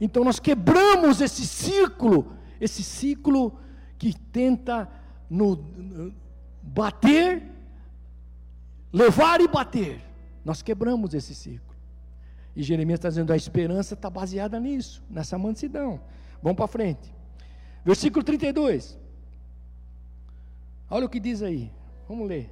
[0.00, 3.58] Então nós quebramos esse ciclo, esse ciclo
[3.98, 4.88] que tenta
[5.28, 6.14] no, no
[6.62, 7.56] bater
[8.92, 10.02] levar e bater.
[10.44, 11.74] Nós quebramos esse ciclo.
[12.54, 16.00] E Jeremias está dizendo: a esperança está baseada nisso, nessa mansidão.
[16.42, 17.12] Vamos para frente.
[17.84, 18.98] Versículo 32.
[20.88, 21.70] Olha o que diz aí.
[22.08, 22.50] Vamos ler.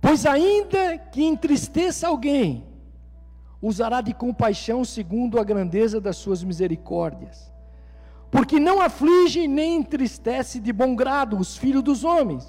[0.00, 2.62] Pois ainda que entristeça alguém,
[3.66, 7.52] usará de compaixão segundo a grandeza das suas misericórdias.
[8.30, 12.46] Porque não aflige nem entristece de bom grado os filhos dos homens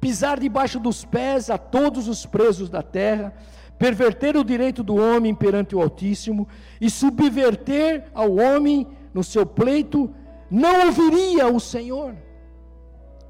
[0.00, 3.34] pisar debaixo dos pés a todos os presos da terra,
[3.78, 6.46] perverter o direito do homem perante o Altíssimo
[6.80, 10.14] e subverter ao homem no seu pleito,
[10.50, 12.14] não ouviria o Senhor.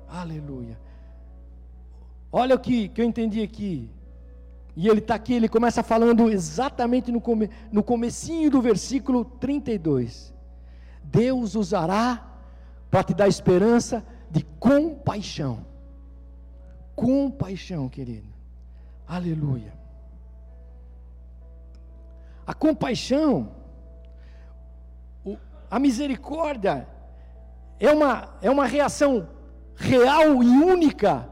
[0.08, 0.78] Aleluia.
[2.30, 3.88] Olha o que, que eu entendi aqui.
[4.76, 10.34] E ele está aqui, ele começa falando exatamente no, come, no comecinho do versículo 32.
[11.02, 12.38] Deus usará
[12.90, 15.64] para te dar esperança de compaixão
[16.96, 18.26] compaixão, querido.
[19.06, 19.72] Aleluia.
[22.46, 23.52] A compaixão,
[25.70, 26.88] a misericórdia,
[27.78, 29.28] é uma, é uma reação
[29.74, 31.28] real e única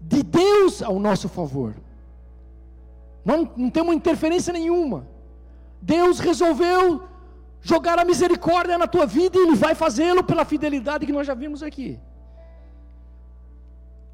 [0.00, 1.74] de Deus ao nosso favor.
[3.30, 5.06] Não, não temos interferência nenhuma.
[5.80, 7.04] Deus resolveu
[7.60, 11.34] jogar a misericórdia na tua vida e Ele vai fazê-lo pela fidelidade que nós já
[11.34, 12.00] vimos aqui.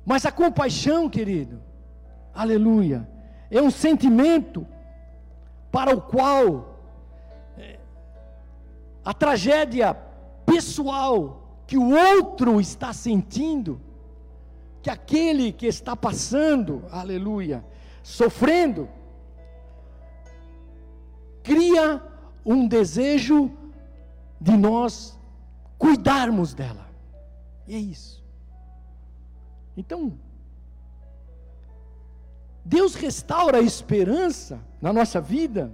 [0.05, 1.63] Mas a compaixão, querido,
[2.35, 3.09] aleluia,
[3.51, 4.67] é um sentimento
[5.73, 6.79] para o qual
[7.57, 7.79] é,
[9.03, 9.97] a tragédia
[10.45, 13.81] pessoal que o outro está sentindo,
[14.83, 17.65] que aquele que está passando, aleluia,
[18.03, 18.89] sofrendo,
[21.47, 22.03] cria
[22.45, 23.53] um desejo
[24.41, 25.17] de nós
[25.79, 26.91] cuidarmos dela.
[27.69, 28.25] E é isso.
[29.77, 30.19] Então,
[32.65, 35.73] Deus restaura a esperança na nossa vida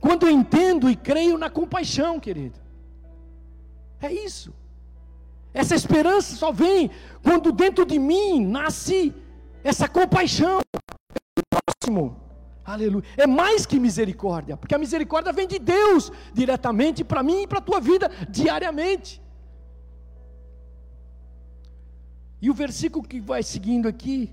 [0.00, 2.58] quando eu entendo e creio na compaixão, querido.
[4.02, 4.52] É isso.
[5.52, 6.90] Essa esperança só vem
[7.22, 9.14] quando dentro de mim nasce
[9.62, 10.60] essa compaixão
[11.48, 12.24] próximo.
[12.64, 13.04] Aleluia.
[13.16, 17.58] É mais que misericórdia, porque a misericórdia vem de Deus diretamente para mim e para
[17.58, 19.22] a tua vida diariamente.
[22.40, 24.32] E o versículo que vai seguindo aqui,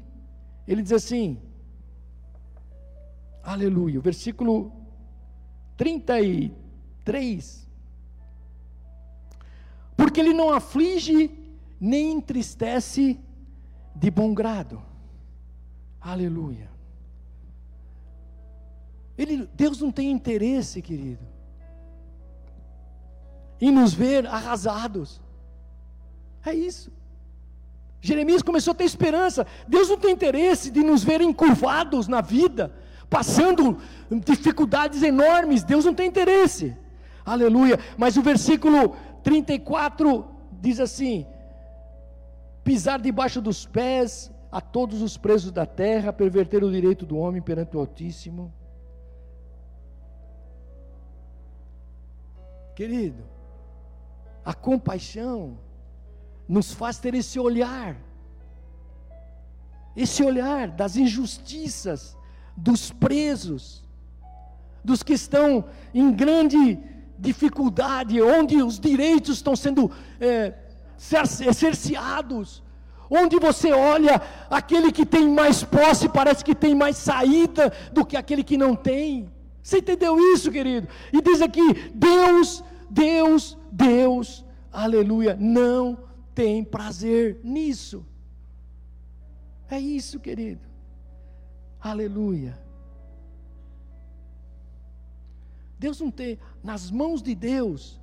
[0.67, 1.41] ele diz assim:
[3.43, 4.71] Aleluia, o versículo
[5.77, 7.67] 33.
[9.97, 11.31] Porque ele não aflige
[11.79, 13.19] nem entristece
[13.95, 14.81] de bom grado.
[15.99, 16.69] Aleluia.
[19.21, 21.23] Ele, Deus não tem interesse, querido,
[23.59, 25.21] em nos ver arrasados.
[26.43, 26.91] É isso.
[28.01, 29.45] Jeremias começou a ter esperança.
[29.67, 32.73] Deus não tem interesse de nos ver encurvados na vida,
[33.07, 33.77] passando
[34.25, 35.63] dificuldades enormes.
[35.63, 36.75] Deus não tem interesse.
[37.23, 37.79] Aleluia.
[37.95, 40.25] Mas o versículo 34
[40.59, 41.27] diz assim:
[42.63, 47.39] pisar debaixo dos pés a todos os presos da terra, perverter o direito do homem
[47.39, 48.51] perante o Altíssimo.
[52.81, 53.23] Querido,
[54.43, 55.59] a compaixão
[56.49, 57.95] nos faz ter esse olhar,
[59.95, 62.17] esse olhar das injustiças,
[62.57, 63.83] dos presos,
[64.83, 66.79] dos que estão em grande
[67.19, 70.55] dificuldade, onde os direitos estão sendo é,
[70.97, 72.63] cerceados,
[73.11, 74.19] onde você olha
[74.49, 78.75] aquele que tem mais posse parece que tem mais saída do que aquele que não
[78.75, 79.31] tem.
[79.61, 80.87] Você entendeu isso, querido?
[81.13, 85.97] E diz aqui: Deus, Deus, Deus, aleluia, não
[86.35, 88.05] tem prazer nisso.
[89.69, 90.67] É isso, querido.
[91.79, 92.61] Aleluia.
[95.79, 97.99] Deus não tem, nas mãos de Deus,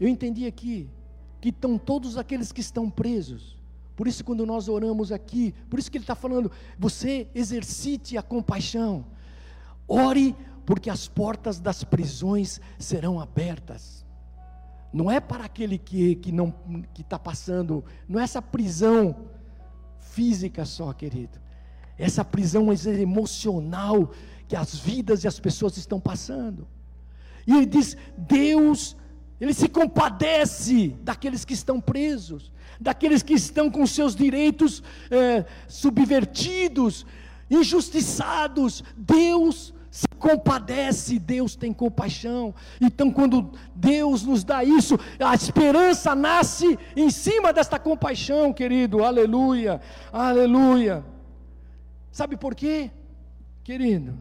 [0.00, 0.88] eu entendi aqui,
[1.38, 3.58] que estão todos aqueles que estão presos.
[3.94, 8.22] Por isso, quando nós oramos aqui, por isso que Ele está falando, você exercite a
[8.22, 9.04] compaixão,
[9.86, 10.34] ore,
[10.64, 14.02] porque as portas das prisões serão abertas
[14.92, 16.52] não é para aquele que, que não
[16.92, 19.16] que está passando, não é essa prisão
[19.98, 21.40] física só, querido.
[21.96, 22.68] Essa prisão
[23.00, 24.12] emocional
[24.46, 26.68] que as vidas e as pessoas estão passando.
[27.46, 28.96] E ele diz: Deus,
[29.40, 37.06] ele se compadece daqueles que estão presos, daqueles que estão com seus direitos é, subvertidos,
[37.50, 38.84] injustiçados.
[38.96, 42.54] Deus se compadece, Deus tem compaixão.
[42.80, 49.04] Então, quando Deus nos dá isso, a esperança nasce em cima desta compaixão, querido.
[49.04, 51.04] Aleluia, aleluia.
[52.10, 52.90] Sabe por quê,
[53.62, 54.18] querido?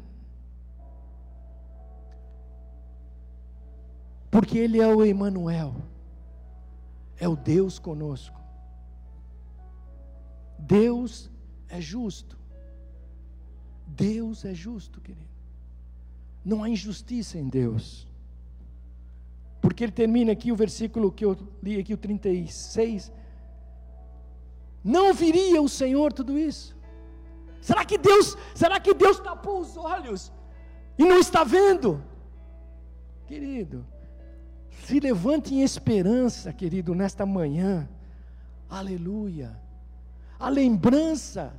[4.29, 5.73] Porque Ele é o Emanuel,
[7.17, 8.41] é o Deus conosco.
[10.59, 11.31] Deus
[11.69, 12.37] é justo.
[13.87, 15.31] Deus é justo, querido.
[16.43, 18.07] Não há injustiça em Deus.
[19.61, 23.11] Porque ele termina aqui o versículo que eu li aqui, o 36.
[24.83, 26.75] Não viria o Senhor tudo isso?
[27.61, 30.31] Será que Deus, será que Deus tapou os olhos
[30.97, 32.03] e não está vendo?
[33.27, 33.85] Querido,
[34.83, 37.87] se levante em esperança, querido, nesta manhã.
[38.67, 39.55] Aleluia.
[40.39, 41.53] A lembrança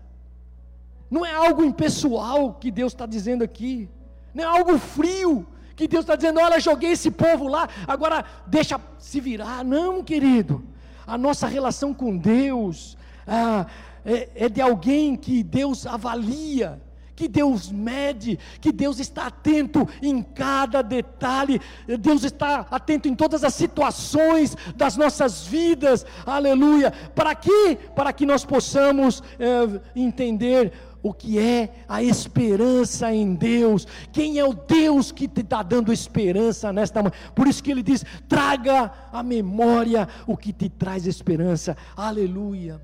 [1.08, 3.88] não é algo impessoal que Deus está dizendo aqui
[4.34, 8.80] não é algo frio, que Deus está dizendo: olha, joguei esse povo lá, agora deixa
[8.98, 9.64] se virar.
[9.64, 10.64] Não, querido,
[11.06, 13.66] a nossa relação com Deus ah,
[14.04, 16.80] é, é de alguém que Deus avalia,
[17.14, 21.60] que Deus mede, que Deus está atento em cada detalhe,
[22.00, 26.92] Deus está atento em todas as situações das nossas vidas, aleluia.
[27.14, 27.78] Para quê?
[27.94, 30.72] Para que nós possamos é, entender
[31.02, 35.92] o que é a esperança em Deus, quem é o Deus que te está dando
[35.92, 37.14] esperança nesta manhã.
[37.34, 42.80] Por isso que ele diz: traga a memória o que te traz esperança, aleluia.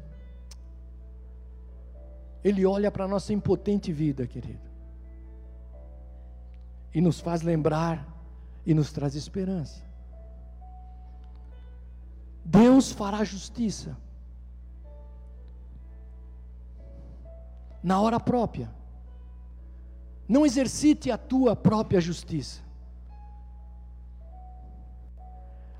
[2.42, 4.68] Ele olha para a nossa impotente vida, querido,
[6.94, 8.06] e nos faz lembrar
[8.64, 9.82] e nos traz esperança.
[12.44, 13.96] Deus fará justiça.
[17.82, 18.70] Na hora própria.
[20.28, 22.60] Não exercite a tua própria justiça.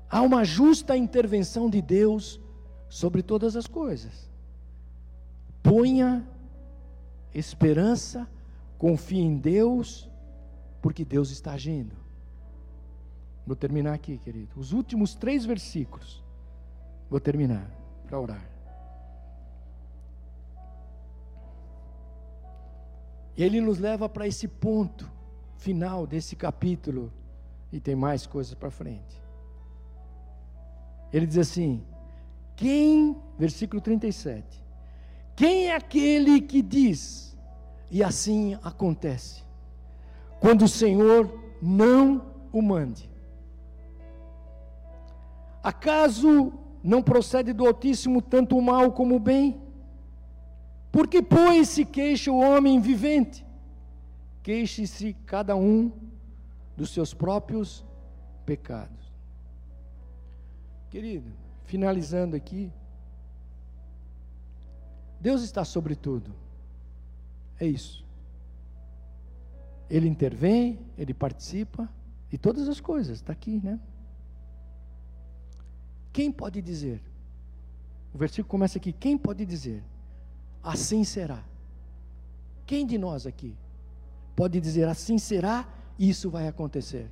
[0.09, 2.39] Há uma justa intervenção de Deus
[2.89, 4.27] sobre todas as coisas.
[5.61, 6.27] Ponha
[7.33, 8.27] esperança,
[8.77, 10.09] confie em Deus,
[10.81, 11.95] porque Deus está agindo.
[13.45, 14.59] Vou terminar aqui, querido.
[14.59, 16.23] Os últimos três versículos.
[17.09, 17.69] Vou terminar
[18.07, 18.48] para orar.
[23.43, 25.09] Ele nos leva para esse ponto
[25.57, 27.11] final desse capítulo,
[27.71, 29.21] e tem mais coisas para frente.
[31.13, 31.83] Ele diz assim:
[32.55, 34.63] quem, versículo 37,
[35.35, 37.37] quem é aquele que diz,
[37.91, 39.43] e assim acontece,
[40.39, 41.31] quando o Senhor
[41.61, 43.09] não o mande?
[45.61, 49.68] Acaso não procede do Altíssimo tanto o mal como o bem?
[50.91, 53.45] Porque, pois, se queixa o homem vivente,
[54.41, 55.91] queixe-se cada um
[56.75, 57.85] dos seus próprios
[58.45, 59.13] pecados.
[60.89, 61.31] Querido,
[61.65, 62.71] finalizando aqui,
[65.19, 66.33] Deus está sobre tudo.
[67.59, 68.03] É isso.
[69.89, 71.89] Ele intervém, ele participa
[72.29, 73.79] de todas as coisas, está aqui, né?
[76.13, 77.01] Quem pode dizer?
[78.13, 79.83] O versículo começa aqui: quem pode dizer?
[80.63, 81.43] Assim será.
[82.65, 83.55] Quem de nós aqui
[84.35, 87.09] pode dizer assim será isso vai acontecer?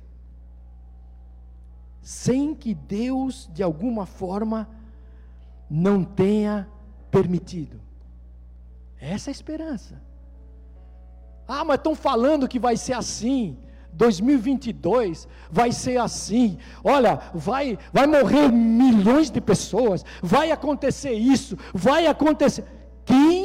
[2.00, 4.68] Sem que Deus, de alguma forma,
[5.68, 6.68] não tenha
[7.10, 7.80] permitido.
[9.00, 10.00] Essa é a esperança.
[11.46, 13.58] Ah, mas estão falando que vai ser assim.
[13.92, 16.58] 2022 vai ser assim.
[16.84, 22.64] Olha, vai vai morrer milhões de pessoas, vai acontecer isso, vai acontecer.
[23.04, 23.37] Quem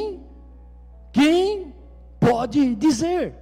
[2.54, 3.36] pode dizer?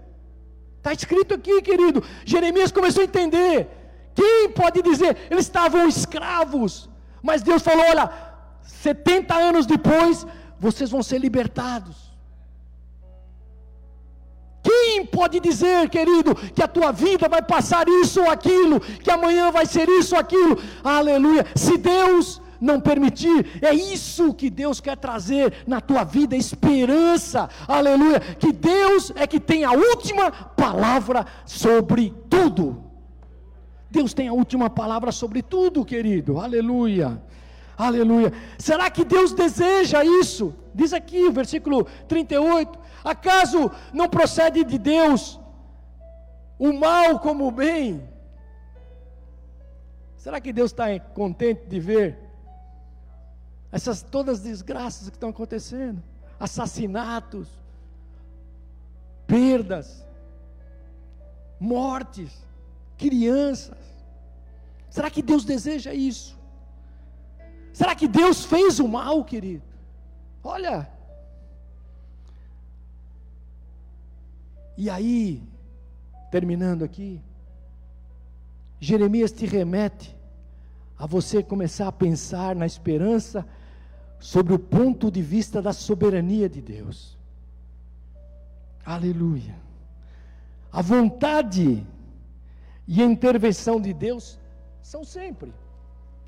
[0.78, 2.04] Está escrito aqui, querido.
[2.26, 3.68] Jeremias começou a entender.
[4.16, 5.18] Quem pode dizer?
[5.30, 6.90] Eles estavam escravos,
[7.22, 8.10] mas Deus falou: olha,
[8.64, 10.26] 70 anos depois,
[10.60, 12.12] vocês vão ser libertados.
[14.64, 19.52] Quem pode dizer, querido, que a tua vida vai passar isso ou aquilo, que amanhã
[19.52, 20.58] vai ser isso ou aquilo?
[20.84, 21.46] Aleluia.
[21.56, 27.50] Se Deus não permitir, é isso que Deus quer trazer na tua vida, esperança.
[27.68, 28.20] Aleluia.
[28.20, 32.84] Que Deus é que tem a última palavra sobre tudo.
[33.90, 36.40] Deus tem a última palavra sobre tudo, querido.
[36.40, 37.22] Aleluia.
[37.76, 38.32] Aleluia.
[38.60, 40.54] Será que Deus deseja isso?
[40.74, 42.80] Diz aqui o versículo 38.
[43.04, 45.40] Acaso não procede de Deus
[46.60, 48.08] o mal como o bem?
[50.16, 52.21] Será que Deus está contente de ver
[53.72, 56.02] essas todas as desgraças que estão acontecendo?
[56.40, 57.48] Assassinatos,
[59.26, 60.06] perdas,
[61.60, 62.32] mortes,
[62.98, 63.78] crianças.
[64.90, 66.38] Será que Deus deseja isso?
[67.72, 69.64] Será que Deus fez o mal, querido?
[70.44, 70.90] Olha,
[74.82, 75.44] E aí,
[76.32, 77.22] terminando aqui,
[78.80, 80.18] Jeremias te remete
[80.98, 83.46] a você começar a pensar na esperança
[84.22, 87.18] sobre o ponto de vista da soberania de Deus.
[88.86, 89.56] Aleluia.
[90.72, 91.86] A vontade
[92.88, 94.40] e a intervenção de Deus
[94.84, 95.52] são sempre,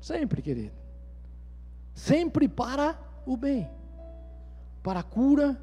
[0.00, 0.74] sempre, querido,
[1.94, 3.70] sempre para o bem,
[4.82, 5.56] para a cura,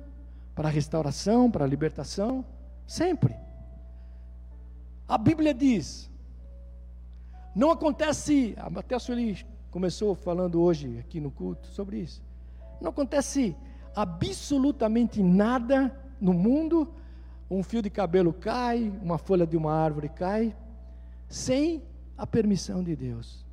[0.56, 2.46] para a restauração, para a libertação.
[2.88, 3.36] Sempre.
[5.08, 6.10] A Bíblia diz:
[7.54, 12.22] não acontece, até a Sueli começou falando hoje aqui no culto sobre isso.
[12.82, 13.56] Não acontece
[13.96, 16.94] absolutamente nada no mundo,
[17.50, 20.56] um fio de cabelo cai, uma folha de uma árvore cai,
[21.28, 21.82] sem
[22.18, 23.46] a permissão de Deus.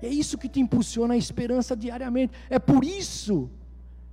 [0.00, 2.32] É isso que te impulsiona a esperança diariamente.
[2.48, 3.50] É por isso,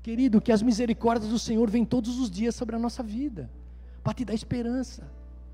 [0.01, 3.49] querido, que as misericórdias do Senhor vêm todos os dias sobre a nossa vida
[4.03, 5.09] para te dar esperança.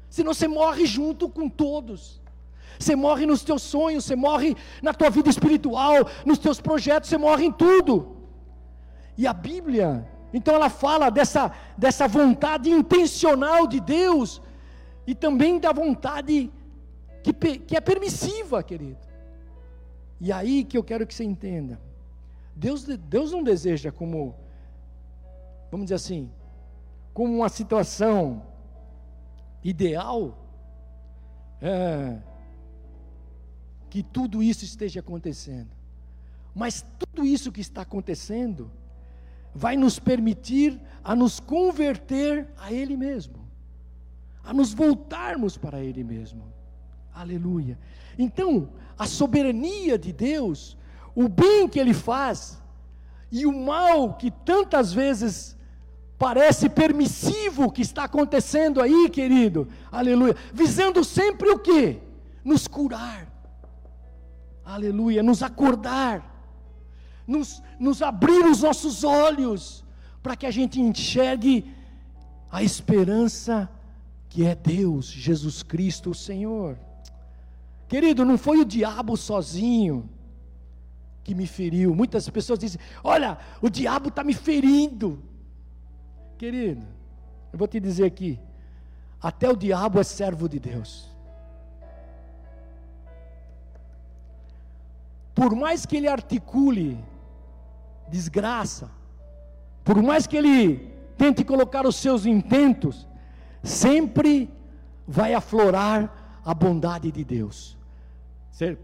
[0.10, 2.22] Senão você morre junto com todos.
[2.78, 7.18] Você morre nos teus sonhos, você morre na tua vida espiritual, nos teus projetos, você
[7.18, 8.18] morre em tudo.
[9.18, 14.42] E a Bíblia, então ela fala dessa, dessa vontade intencional de Deus
[15.08, 16.52] e também da vontade
[17.24, 19.00] que, que é permissiva, querido.
[20.22, 21.80] E aí que eu quero que você entenda.
[22.56, 24.36] Deus, Deus não deseja como,
[25.72, 26.30] vamos dizer assim,
[27.14, 28.44] como uma situação
[29.64, 30.38] ideal,
[31.62, 32.18] é,
[33.90, 35.70] que tudo isso esteja acontecendo.
[36.54, 38.72] Mas tudo isso que está acontecendo
[39.54, 43.48] vai nos permitir a nos converter a Ele mesmo,
[44.44, 46.44] a nos voltarmos para Ele mesmo.
[47.14, 47.78] Aleluia.
[48.18, 50.78] Então, a soberania de Deus,
[51.16, 52.62] o bem que Ele faz
[53.32, 55.58] e o mal que tantas vezes
[56.20, 59.70] Parece permissivo que está acontecendo aí, querido.
[59.90, 60.36] Aleluia.
[60.54, 61.98] Visando sempre o que?
[62.44, 63.39] Nos curar.
[64.70, 65.24] Aleluia.
[65.24, 66.24] Nos acordar.
[67.26, 69.84] Nos, nos abrir os nossos olhos.
[70.22, 71.74] Para que a gente enxergue
[72.52, 73.70] a esperança
[74.28, 76.78] que é Deus, Jesus Cristo, o Senhor.
[77.88, 80.08] Querido, não foi o diabo sozinho
[81.24, 81.96] que me feriu.
[81.96, 85.24] Muitas pessoas dizem: Olha, o diabo está me ferindo.
[86.38, 86.86] Querido,
[87.52, 88.40] eu vou te dizer aqui:
[89.20, 91.09] até o diabo é servo de Deus.
[95.40, 97.02] Por mais que ele articule
[98.10, 98.92] desgraça,
[99.86, 103.08] por mais que ele tente colocar os seus intentos,
[103.64, 104.54] sempre
[105.08, 107.78] vai aflorar a bondade de Deus.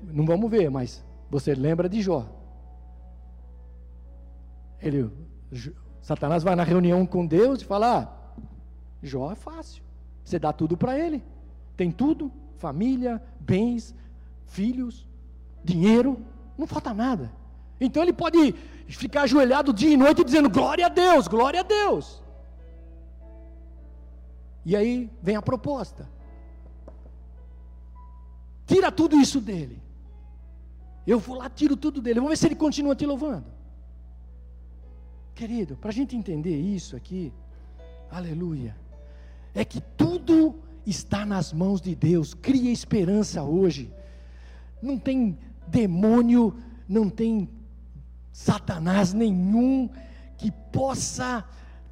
[0.01, 2.25] não vamos ver, mas você lembra de Jó.
[4.81, 5.11] Ele,
[6.01, 8.43] Satanás vai na reunião com Deus e fala: ah,
[9.03, 9.83] Jó é fácil.
[10.23, 11.21] Você dá tudo para ele.
[11.75, 13.93] Tem tudo: família, bens,
[14.45, 15.05] filhos,
[15.61, 16.17] dinheiro,
[16.57, 17.31] não falta nada.
[17.79, 18.53] Então ele pode
[18.87, 22.21] ficar ajoelhado dia e noite dizendo: glória a Deus, glória a Deus.
[24.65, 26.09] E aí vem a proposta:
[28.65, 29.81] tira tudo isso dele.
[31.05, 32.19] Eu vou lá, tiro tudo dele.
[32.19, 33.45] Vamos ver se ele continua te louvando.
[35.35, 37.31] Querido, para a gente entender isso aqui,
[38.09, 38.75] aleluia,
[39.53, 42.33] é que tudo está nas mãos de Deus.
[42.33, 43.93] Cria esperança hoje.
[44.81, 45.37] Não tem
[45.67, 46.55] demônio,
[46.87, 47.49] não tem
[48.31, 49.89] Satanás nenhum
[50.37, 51.43] que possa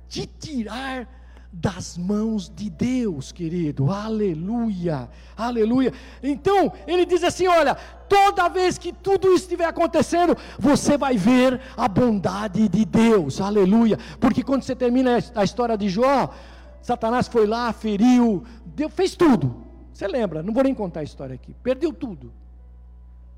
[0.07, 1.07] te tirar
[1.53, 3.91] das mãos de Deus, querido.
[3.91, 5.07] Aleluia.
[5.37, 5.93] Aleluia.
[6.21, 7.75] Então, ele diz assim: olha,
[8.09, 13.39] toda vez que tudo isso estiver acontecendo, você vai ver a bondade de Deus.
[13.39, 13.99] Aleluia.
[14.19, 16.33] Porque quando você termina a história de Jó,
[16.81, 19.63] Satanás foi lá, feriu, deu, fez tudo.
[19.93, 20.41] Você lembra?
[20.41, 21.55] Não vou nem contar a história aqui.
[21.61, 22.33] Perdeu tudo.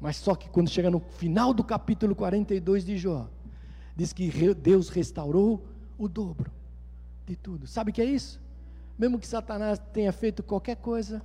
[0.05, 3.27] Mas só que quando chega no final do capítulo 42 de Jó,
[3.95, 5.65] diz que Deus restaurou
[5.97, 6.51] o dobro
[7.25, 7.65] de tudo.
[7.65, 8.39] Sabe o que é isso?
[8.99, 11.23] Mesmo que Satanás tenha feito qualquer coisa,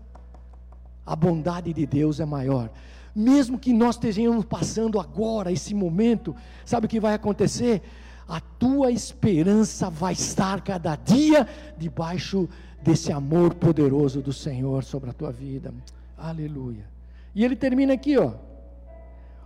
[1.05, 2.71] a bondade de Deus é maior.
[3.15, 7.83] Mesmo que nós estejamos passando agora, esse momento, sabe o que vai acontecer?
[8.27, 12.49] A tua esperança vai estar cada dia debaixo
[12.83, 15.71] desse amor poderoso do Senhor sobre a tua vida.
[16.17, 16.89] Aleluia.
[17.35, 18.49] E ele termina aqui, ó.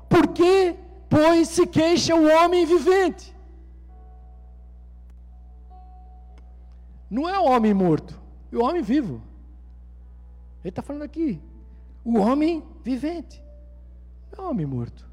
[0.08, 0.76] Por que,
[1.08, 3.34] pois, se queixa o homem vivente?
[7.10, 9.22] Não é o homem morto, é o homem vivo.
[10.62, 11.40] Ele está falando aqui,
[12.04, 13.42] o homem vivente,
[14.32, 15.08] não é o homem morto.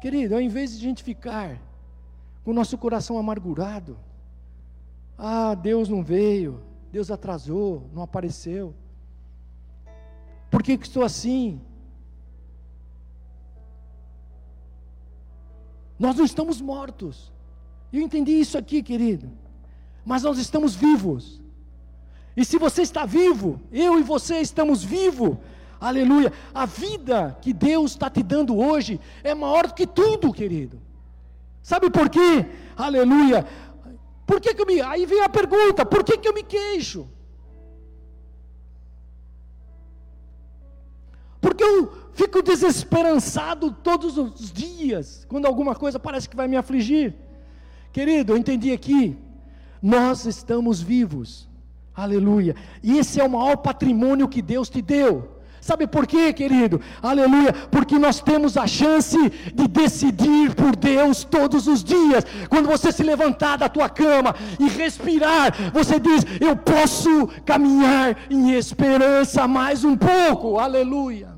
[0.00, 1.60] Querido, ao invés de a gente ficar
[2.44, 3.96] com o nosso coração amargurado,
[5.16, 6.60] ah, Deus não veio,
[6.90, 8.74] Deus atrasou, não apareceu.
[10.50, 11.60] Por que, que estou assim?
[16.02, 17.32] Nós não estamos mortos.
[17.92, 19.30] Eu entendi isso aqui, querido.
[20.04, 21.40] Mas nós estamos vivos.
[22.36, 25.36] E se você está vivo, eu e você estamos vivos.
[25.80, 26.32] Aleluia.
[26.52, 30.82] A vida que Deus está te dando hoje é maior do que tudo, querido.
[31.62, 32.46] Sabe por quê?
[32.76, 33.46] Aleluia.
[34.26, 34.80] Por que, que eu me.
[34.80, 37.08] Aí vem a pergunta: por que, que eu me queixo?
[41.40, 47.14] Porque eu fico desesperançado todos os dias, quando alguma coisa parece que vai me afligir.
[47.92, 49.16] Querido, eu entendi aqui,
[49.82, 51.48] nós estamos vivos,
[51.94, 55.42] aleluia, e esse é o maior patrimônio que Deus te deu.
[55.62, 56.80] Sabe por quê, querido?
[57.00, 59.16] Aleluia, porque nós temos a chance
[59.54, 62.24] de decidir por Deus todos os dias.
[62.48, 68.50] Quando você se levantar da tua cama e respirar, você diz: Eu posso caminhar em
[68.54, 70.58] esperança mais um pouco.
[70.58, 71.31] Aleluia.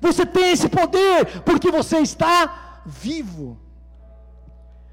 [0.00, 3.58] Você tem esse poder porque você está vivo.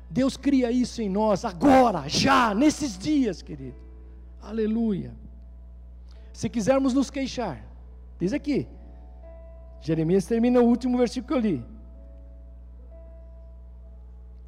[0.10, 3.78] Deus cria isso em nós agora, já, nesses dias, querido.
[4.42, 5.16] Aleluia.
[6.34, 7.64] Se quisermos nos queixar,
[8.20, 8.68] diz aqui.
[9.82, 11.66] Jeremias termina o último versículo que eu li.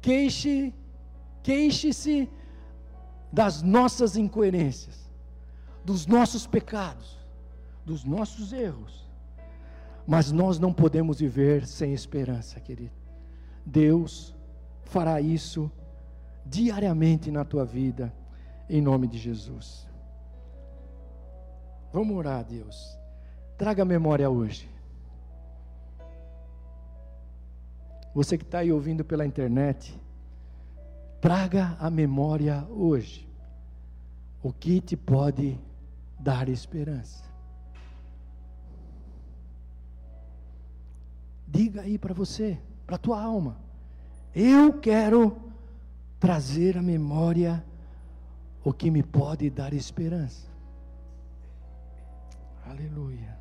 [0.00, 0.74] Queixe,
[1.42, 2.28] queixe-se
[3.32, 5.10] das nossas incoerências,
[5.84, 7.18] dos nossos pecados,
[7.84, 9.09] dos nossos erros
[10.10, 12.90] mas nós não podemos viver sem esperança, querido.
[13.64, 14.34] Deus
[14.82, 15.70] fará isso
[16.44, 18.12] diariamente na tua vida,
[18.68, 19.86] em nome de Jesus.
[21.92, 22.98] Vamos orar, Deus.
[23.56, 24.68] Traga memória hoje.
[28.12, 29.96] Você que está aí ouvindo pela internet,
[31.20, 33.28] traga a memória hoje.
[34.42, 35.56] O que te pode
[36.18, 37.29] dar esperança?
[41.50, 43.58] Diga aí para você, para a tua alma.
[44.32, 45.36] Eu quero
[46.20, 47.64] trazer à memória
[48.62, 50.46] o que me pode dar esperança.
[52.64, 53.36] Aleluia.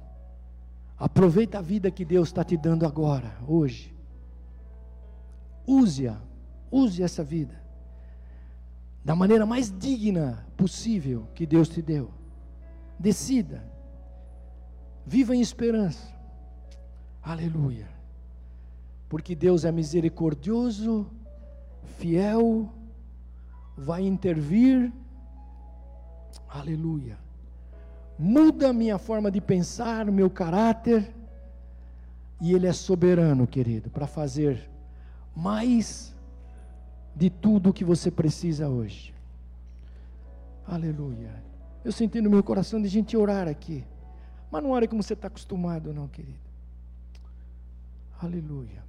[0.97, 3.95] Aproveita a vida que Deus está te dando agora, hoje.
[5.67, 6.17] Use-a,
[6.71, 7.61] use essa vida
[9.05, 12.11] da maneira mais digna possível que Deus te deu.
[12.97, 13.63] Decida,
[15.05, 16.11] viva em esperança.
[17.21, 17.98] Aleluia
[19.09, 21.07] porque Deus é misericordioso,
[21.97, 22.69] fiel,
[23.75, 24.93] vai intervir.
[26.47, 27.17] Aleluia.
[28.17, 31.11] Muda minha forma de pensar, meu caráter.
[32.39, 34.69] E Ele é soberano, querido, para fazer
[35.35, 36.15] mais
[37.15, 39.13] de tudo o que você precisa hoje.
[40.67, 41.43] Aleluia.
[41.83, 43.83] Eu senti no meu coração de gente orar aqui.
[44.51, 46.39] Mas não ore como você está acostumado, não, querido.
[48.21, 48.88] Aleluia.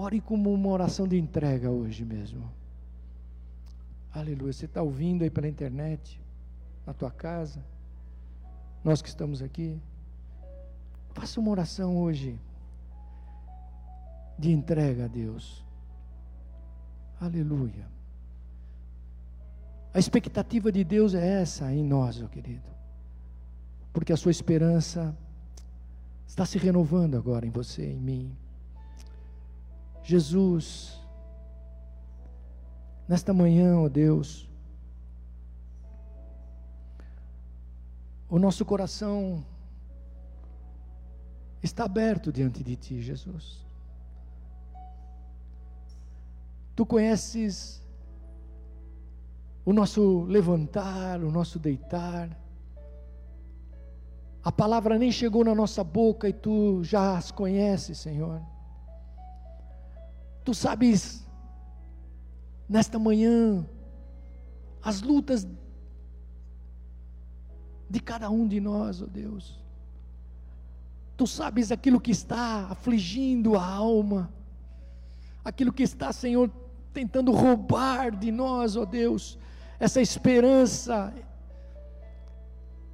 [0.00, 2.48] Ore como uma oração de entrega hoje mesmo.
[4.12, 4.52] Aleluia.
[4.52, 6.20] Você está ouvindo aí pela internet,
[6.86, 7.58] na tua casa,
[8.84, 9.76] nós que estamos aqui.
[11.12, 12.38] Faça uma oração hoje
[14.38, 15.64] de entrega a Deus.
[17.20, 17.88] Aleluia.
[19.92, 22.70] A expectativa de Deus é essa em nós, meu querido.
[23.92, 25.12] Porque a sua esperança
[26.24, 28.36] está se renovando agora em você, em mim.
[30.08, 30.98] Jesus,
[33.06, 34.48] nesta manhã, ó Deus,
[38.26, 39.44] o nosso coração
[41.62, 43.66] está aberto diante de Ti, Jesus.
[46.74, 47.86] Tu conheces
[49.62, 52.34] o nosso levantar, o nosso deitar.
[54.42, 58.40] A palavra nem chegou na nossa boca e tu já as conheces, Senhor.
[60.48, 61.28] Tu sabes,
[62.66, 63.68] nesta manhã,
[64.82, 65.46] as lutas
[67.90, 69.62] de cada um de nós, ó oh Deus.
[71.18, 74.32] Tu sabes aquilo que está afligindo a alma,
[75.44, 76.50] aquilo que está, Senhor,
[76.94, 79.38] tentando roubar de nós, ó Deus,
[79.78, 81.12] essa esperança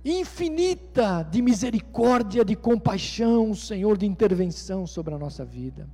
[0.05, 5.89] infinita de misericórdia, de compaixão, Senhor, de intervenção sobre a nossa vida.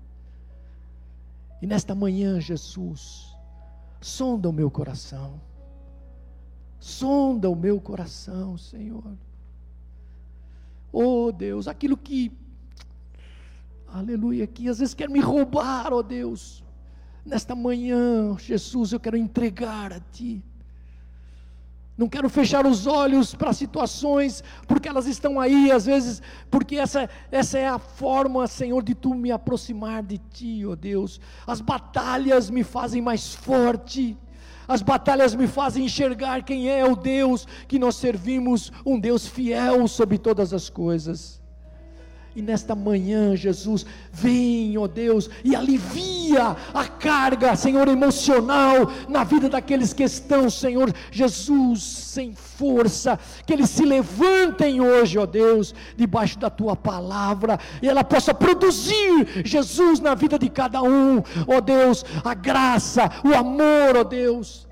[1.61, 3.36] E nesta manhã, Jesus,
[4.00, 5.40] sonda o meu coração,
[6.78, 9.16] sonda o meu coração, Senhor.
[10.92, 12.32] Oh Deus, aquilo que,
[13.86, 16.64] aleluia, que às vezes quer me roubar, oh Deus,
[17.24, 20.42] Nesta manhã, Jesus, eu quero entregar a Ti.
[22.01, 27.11] Não quero fechar os olhos para situações, porque elas estão aí, às vezes, porque essa,
[27.30, 31.20] essa é a forma, Senhor, de Tu me aproximar de Ti, ó oh Deus.
[31.46, 34.16] As batalhas me fazem mais forte,
[34.66, 39.86] as batalhas me fazem enxergar quem é o Deus que nós servimos, um Deus fiel
[39.86, 41.39] sobre todas as coisas.
[42.35, 49.49] E nesta manhã, Jesus, vem, ó Deus, e alivia a carga, Senhor, emocional na vida
[49.49, 56.39] daqueles que estão, Senhor, Jesus, sem força, que eles se levantem hoje, ó Deus, debaixo
[56.39, 62.05] da tua palavra, e ela possa produzir, Jesus, na vida de cada um, ó Deus,
[62.24, 64.70] a graça, o amor, ó Deus.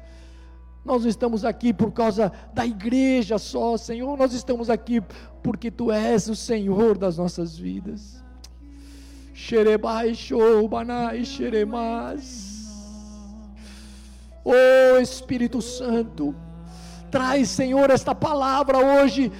[0.88, 5.02] Nós não estamos aqui por causa da igreja só, Senhor, nós estamos aqui
[5.42, 8.24] porque tu és o Senhor das nossas vidas.
[9.34, 12.70] Xerebai, Shoubanai, Xeremas.
[14.42, 16.34] Oh Espírito Santo,
[17.10, 19.30] traz, Senhor, esta palavra hoje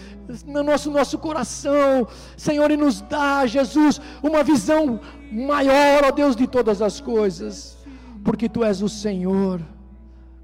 [0.45, 5.01] no nosso, nosso coração, Senhor, e nos dá, Jesus, uma visão
[5.33, 7.79] maior, ó Deus, de todas as coisas,
[8.23, 9.78] porque Tu és o Senhor.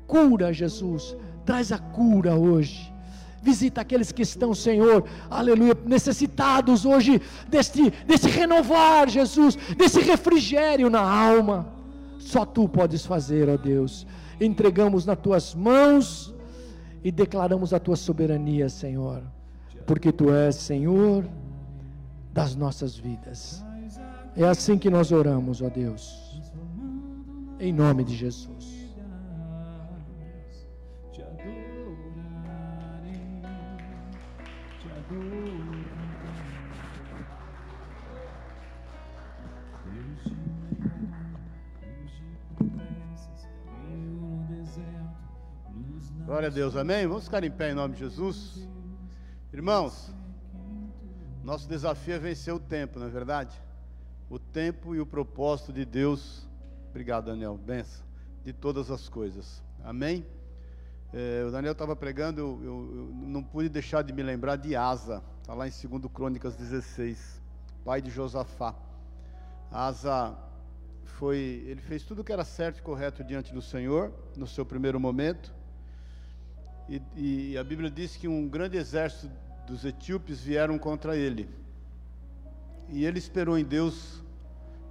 [0.06, 2.94] Cura, Jesus, traz a cura hoje
[3.44, 11.02] Visita aqueles que estão, Senhor, aleluia, necessitados hoje deste, desse renovar, Jesus, desse refrigério na
[11.02, 11.68] alma.
[12.18, 14.06] Só tu podes fazer, ó Deus.
[14.40, 16.34] Entregamos nas tuas mãos
[17.04, 19.22] e declaramos a tua soberania, Senhor,
[19.86, 21.28] porque tu és Senhor
[22.32, 23.62] das nossas vidas.
[24.34, 26.40] É assim que nós oramos, ó Deus,
[27.60, 28.53] em nome de Jesus.
[46.26, 47.06] Glória a Deus, amém?
[47.06, 48.66] Vamos ficar em pé em nome de Jesus.
[49.52, 50.10] Irmãos,
[51.42, 53.54] nosso desafio é vencer o tempo, não é verdade?
[54.30, 56.48] O tempo e o propósito de Deus.
[56.88, 57.58] Obrigado, Daniel.
[57.58, 58.06] Benção.
[58.42, 59.62] De todas as coisas.
[59.84, 60.24] Amém?
[61.12, 64.74] É, o Daniel estava pregando, eu, eu, eu, não pude deixar de me lembrar de
[64.74, 65.22] Asa.
[65.42, 67.38] Está lá em 2 Crônicas 16.
[67.84, 68.74] Pai de Josafá.
[69.70, 70.34] Asa
[71.04, 74.64] foi, ele fez tudo o que era certo e correto diante do Senhor, no seu
[74.64, 75.52] primeiro momento
[76.88, 79.30] e, e a Bíblia diz que um grande exército
[79.66, 81.48] dos etíopes vieram contra ele.
[82.88, 84.22] E ele esperou em Deus,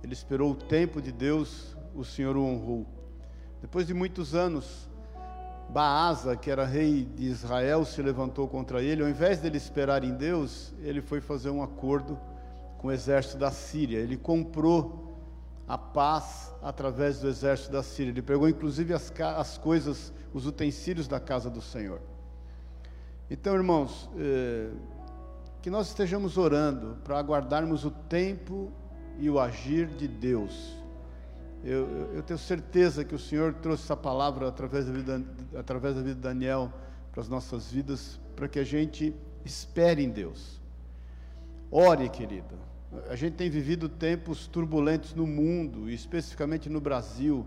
[0.04, 2.88] ele esperou o tempo de Deus, o Senhor o honrou.
[3.62, 4.90] Depois de muitos anos,
[5.70, 9.02] Baasa, que era rei de Israel, se levantou contra ele.
[9.02, 12.20] Ao invés dele esperar em Deus, ele foi fazer um acordo
[12.78, 14.00] com o exército da Síria.
[14.00, 15.18] Ele comprou
[15.68, 18.12] a paz através do exército da Síria.
[18.12, 22.02] Ele pegou inclusive as, as coisas, os utensílios da casa do Senhor.
[23.30, 24.72] Então, irmãos, eh,
[25.62, 28.72] que nós estejamos orando para aguardarmos o tempo
[29.18, 30.76] e o agir de Deus.
[31.64, 35.24] Eu, eu, eu, tenho certeza que o Senhor trouxe essa palavra através da vida,
[35.58, 36.72] através da vida de Daniel
[37.12, 39.16] para as nossas vidas, para que a gente
[39.46, 40.60] espere em Deus.
[41.72, 42.56] Ore, querida.
[43.10, 47.46] A gente tem vivido tempos turbulentos no mundo, e especificamente no Brasil,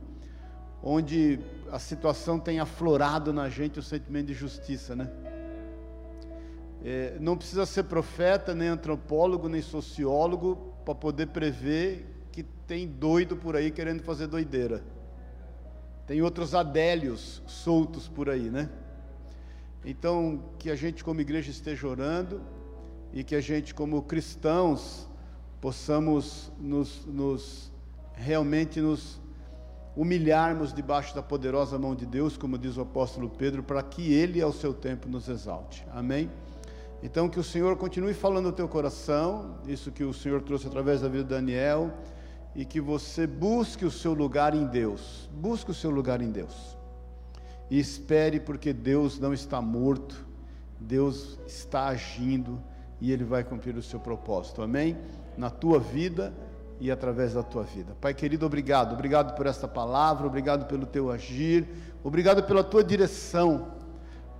[0.82, 1.38] onde
[1.70, 5.10] a situação tem aflorado na gente o sentimento de justiça, né?
[6.84, 13.36] É, não precisa ser profeta, nem antropólogo, nem sociólogo para poder prever que tem doido
[13.36, 14.84] por aí querendo fazer doideira.
[16.06, 18.70] Tem outros adélios soltos por aí, né?
[19.84, 22.40] Então, que a gente como igreja esteja orando
[23.12, 25.08] e que a gente como cristãos
[25.60, 27.72] possamos nos, nos
[28.14, 29.20] realmente nos
[29.96, 34.42] humilharmos debaixo da poderosa mão de Deus, como diz o apóstolo Pedro, para que Ele
[34.42, 35.86] ao seu tempo nos exalte.
[35.90, 36.30] Amém?
[37.02, 41.00] Então, que o Senhor continue falando no teu coração, isso que o Senhor trouxe através
[41.00, 41.92] da vida de Daniel,
[42.54, 45.28] e que você busque o seu lugar em Deus.
[45.32, 46.76] Busque o seu lugar em Deus.
[47.70, 50.26] E espere, porque Deus não está morto,
[50.80, 52.60] Deus está agindo
[53.00, 54.62] e Ele vai cumprir o seu propósito.
[54.62, 54.96] Amém?
[55.36, 56.32] Na tua vida
[56.80, 57.96] e através da tua vida.
[58.00, 58.92] Pai querido, obrigado.
[58.92, 61.66] Obrigado por esta palavra, obrigado pelo teu agir,
[62.04, 63.68] obrigado pela tua direção.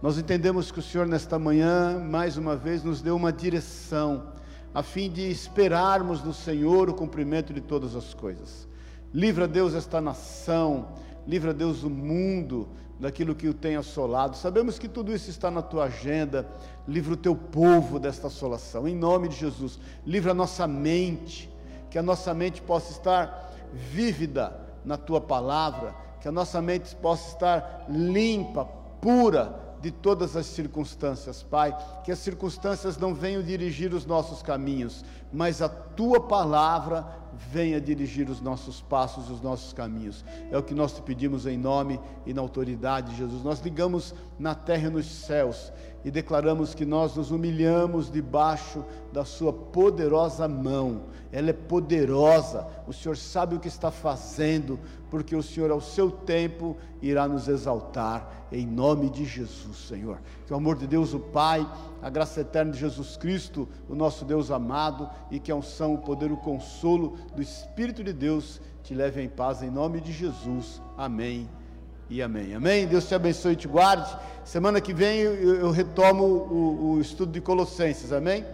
[0.02, 4.32] Nós entendemos que o Senhor, nesta manhã, mais uma vez, nos deu uma direção,
[4.74, 8.68] a fim de esperarmos no Senhor o cumprimento de todas as coisas.
[9.12, 10.88] Livra, Deus, esta nação,
[11.26, 12.68] livra, Deus, o mundo
[13.00, 14.36] daquilo que o tem assolado.
[14.36, 16.46] Sabemos que tudo isso está na tua agenda.
[16.86, 19.78] Livra o teu povo desta assolação, em nome de Jesus.
[20.04, 21.50] Livra a nossa mente,
[21.96, 24.52] que a nossa mente possa estar vívida
[24.84, 28.66] na tua palavra, que a nossa mente possa estar limpa,
[29.00, 31.74] pura de todas as circunstâncias, Pai.
[32.04, 38.28] Que as circunstâncias não venham dirigir os nossos caminhos, mas a tua palavra venha dirigir
[38.28, 40.22] os nossos passos e os nossos caminhos.
[40.50, 43.42] É o que nós te pedimos em nome e na autoridade de Jesus.
[43.42, 45.72] Nós ligamos na terra e nos céus
[46.06, 51.06] e declaramos que nós nos humilhamos debaixo da Sua poderosa mão.
[51.32, 54.78] Ela é poderosa, o Senhor sabe o que está fazendo,
[55.10, 60.20] porque o Senhor, ao seu tempo, irá nos exaltar, em nome de Jesus, Senhor.
[60.46, 61.68] Que o amor de Deus, o Pai,
[62.00, 65.98] a graça eterna de Jesus Cristo, o nosso Deus amado, e que a unção, o
[65.98, 70.80] poder, o consolo do Espírito de Deus te leve em paz, em nome de Jesus.
[70.96, 71.48] Amém
[72.08, 72.54] e amém.
[72.54, 72.86] Amém?
[72.86, 74.16] Deus te abençoe e te guarde.
[74.44, 78.44] Semana que vem eu, eu retomo o, o, estudo de Colossenses, amém?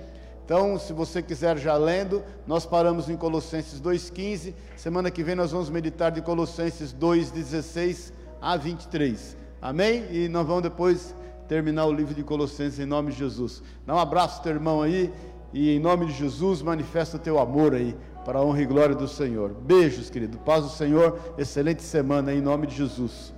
[0.45, 4.55] Então, se você quiser já lendo, nós paramos em Colossenses 2,15.
[4.77, 9.37] Semana que vem nós vamos meditar de Colossenses 2,16 a 23.
[9.61, 10.07] Amém?
[10.11, 11.15] E nós vamos depois
[11.47, 13.63] terminar o livro de Colossenses em nome de Jesus.
[13.87, 15.13] Dá um abraço teu irmão aí
[15.53, 17.95] e em nome de Jesus manifesta teu amor aí
[18.25, 19.51] para a honra e glória do Senhor.
[19.51, 20.39] Beijos, querido.
[20.39, 21.19] Paz do Senhor.
[21.37, 23.35] Excelente semana em nome de Jesus.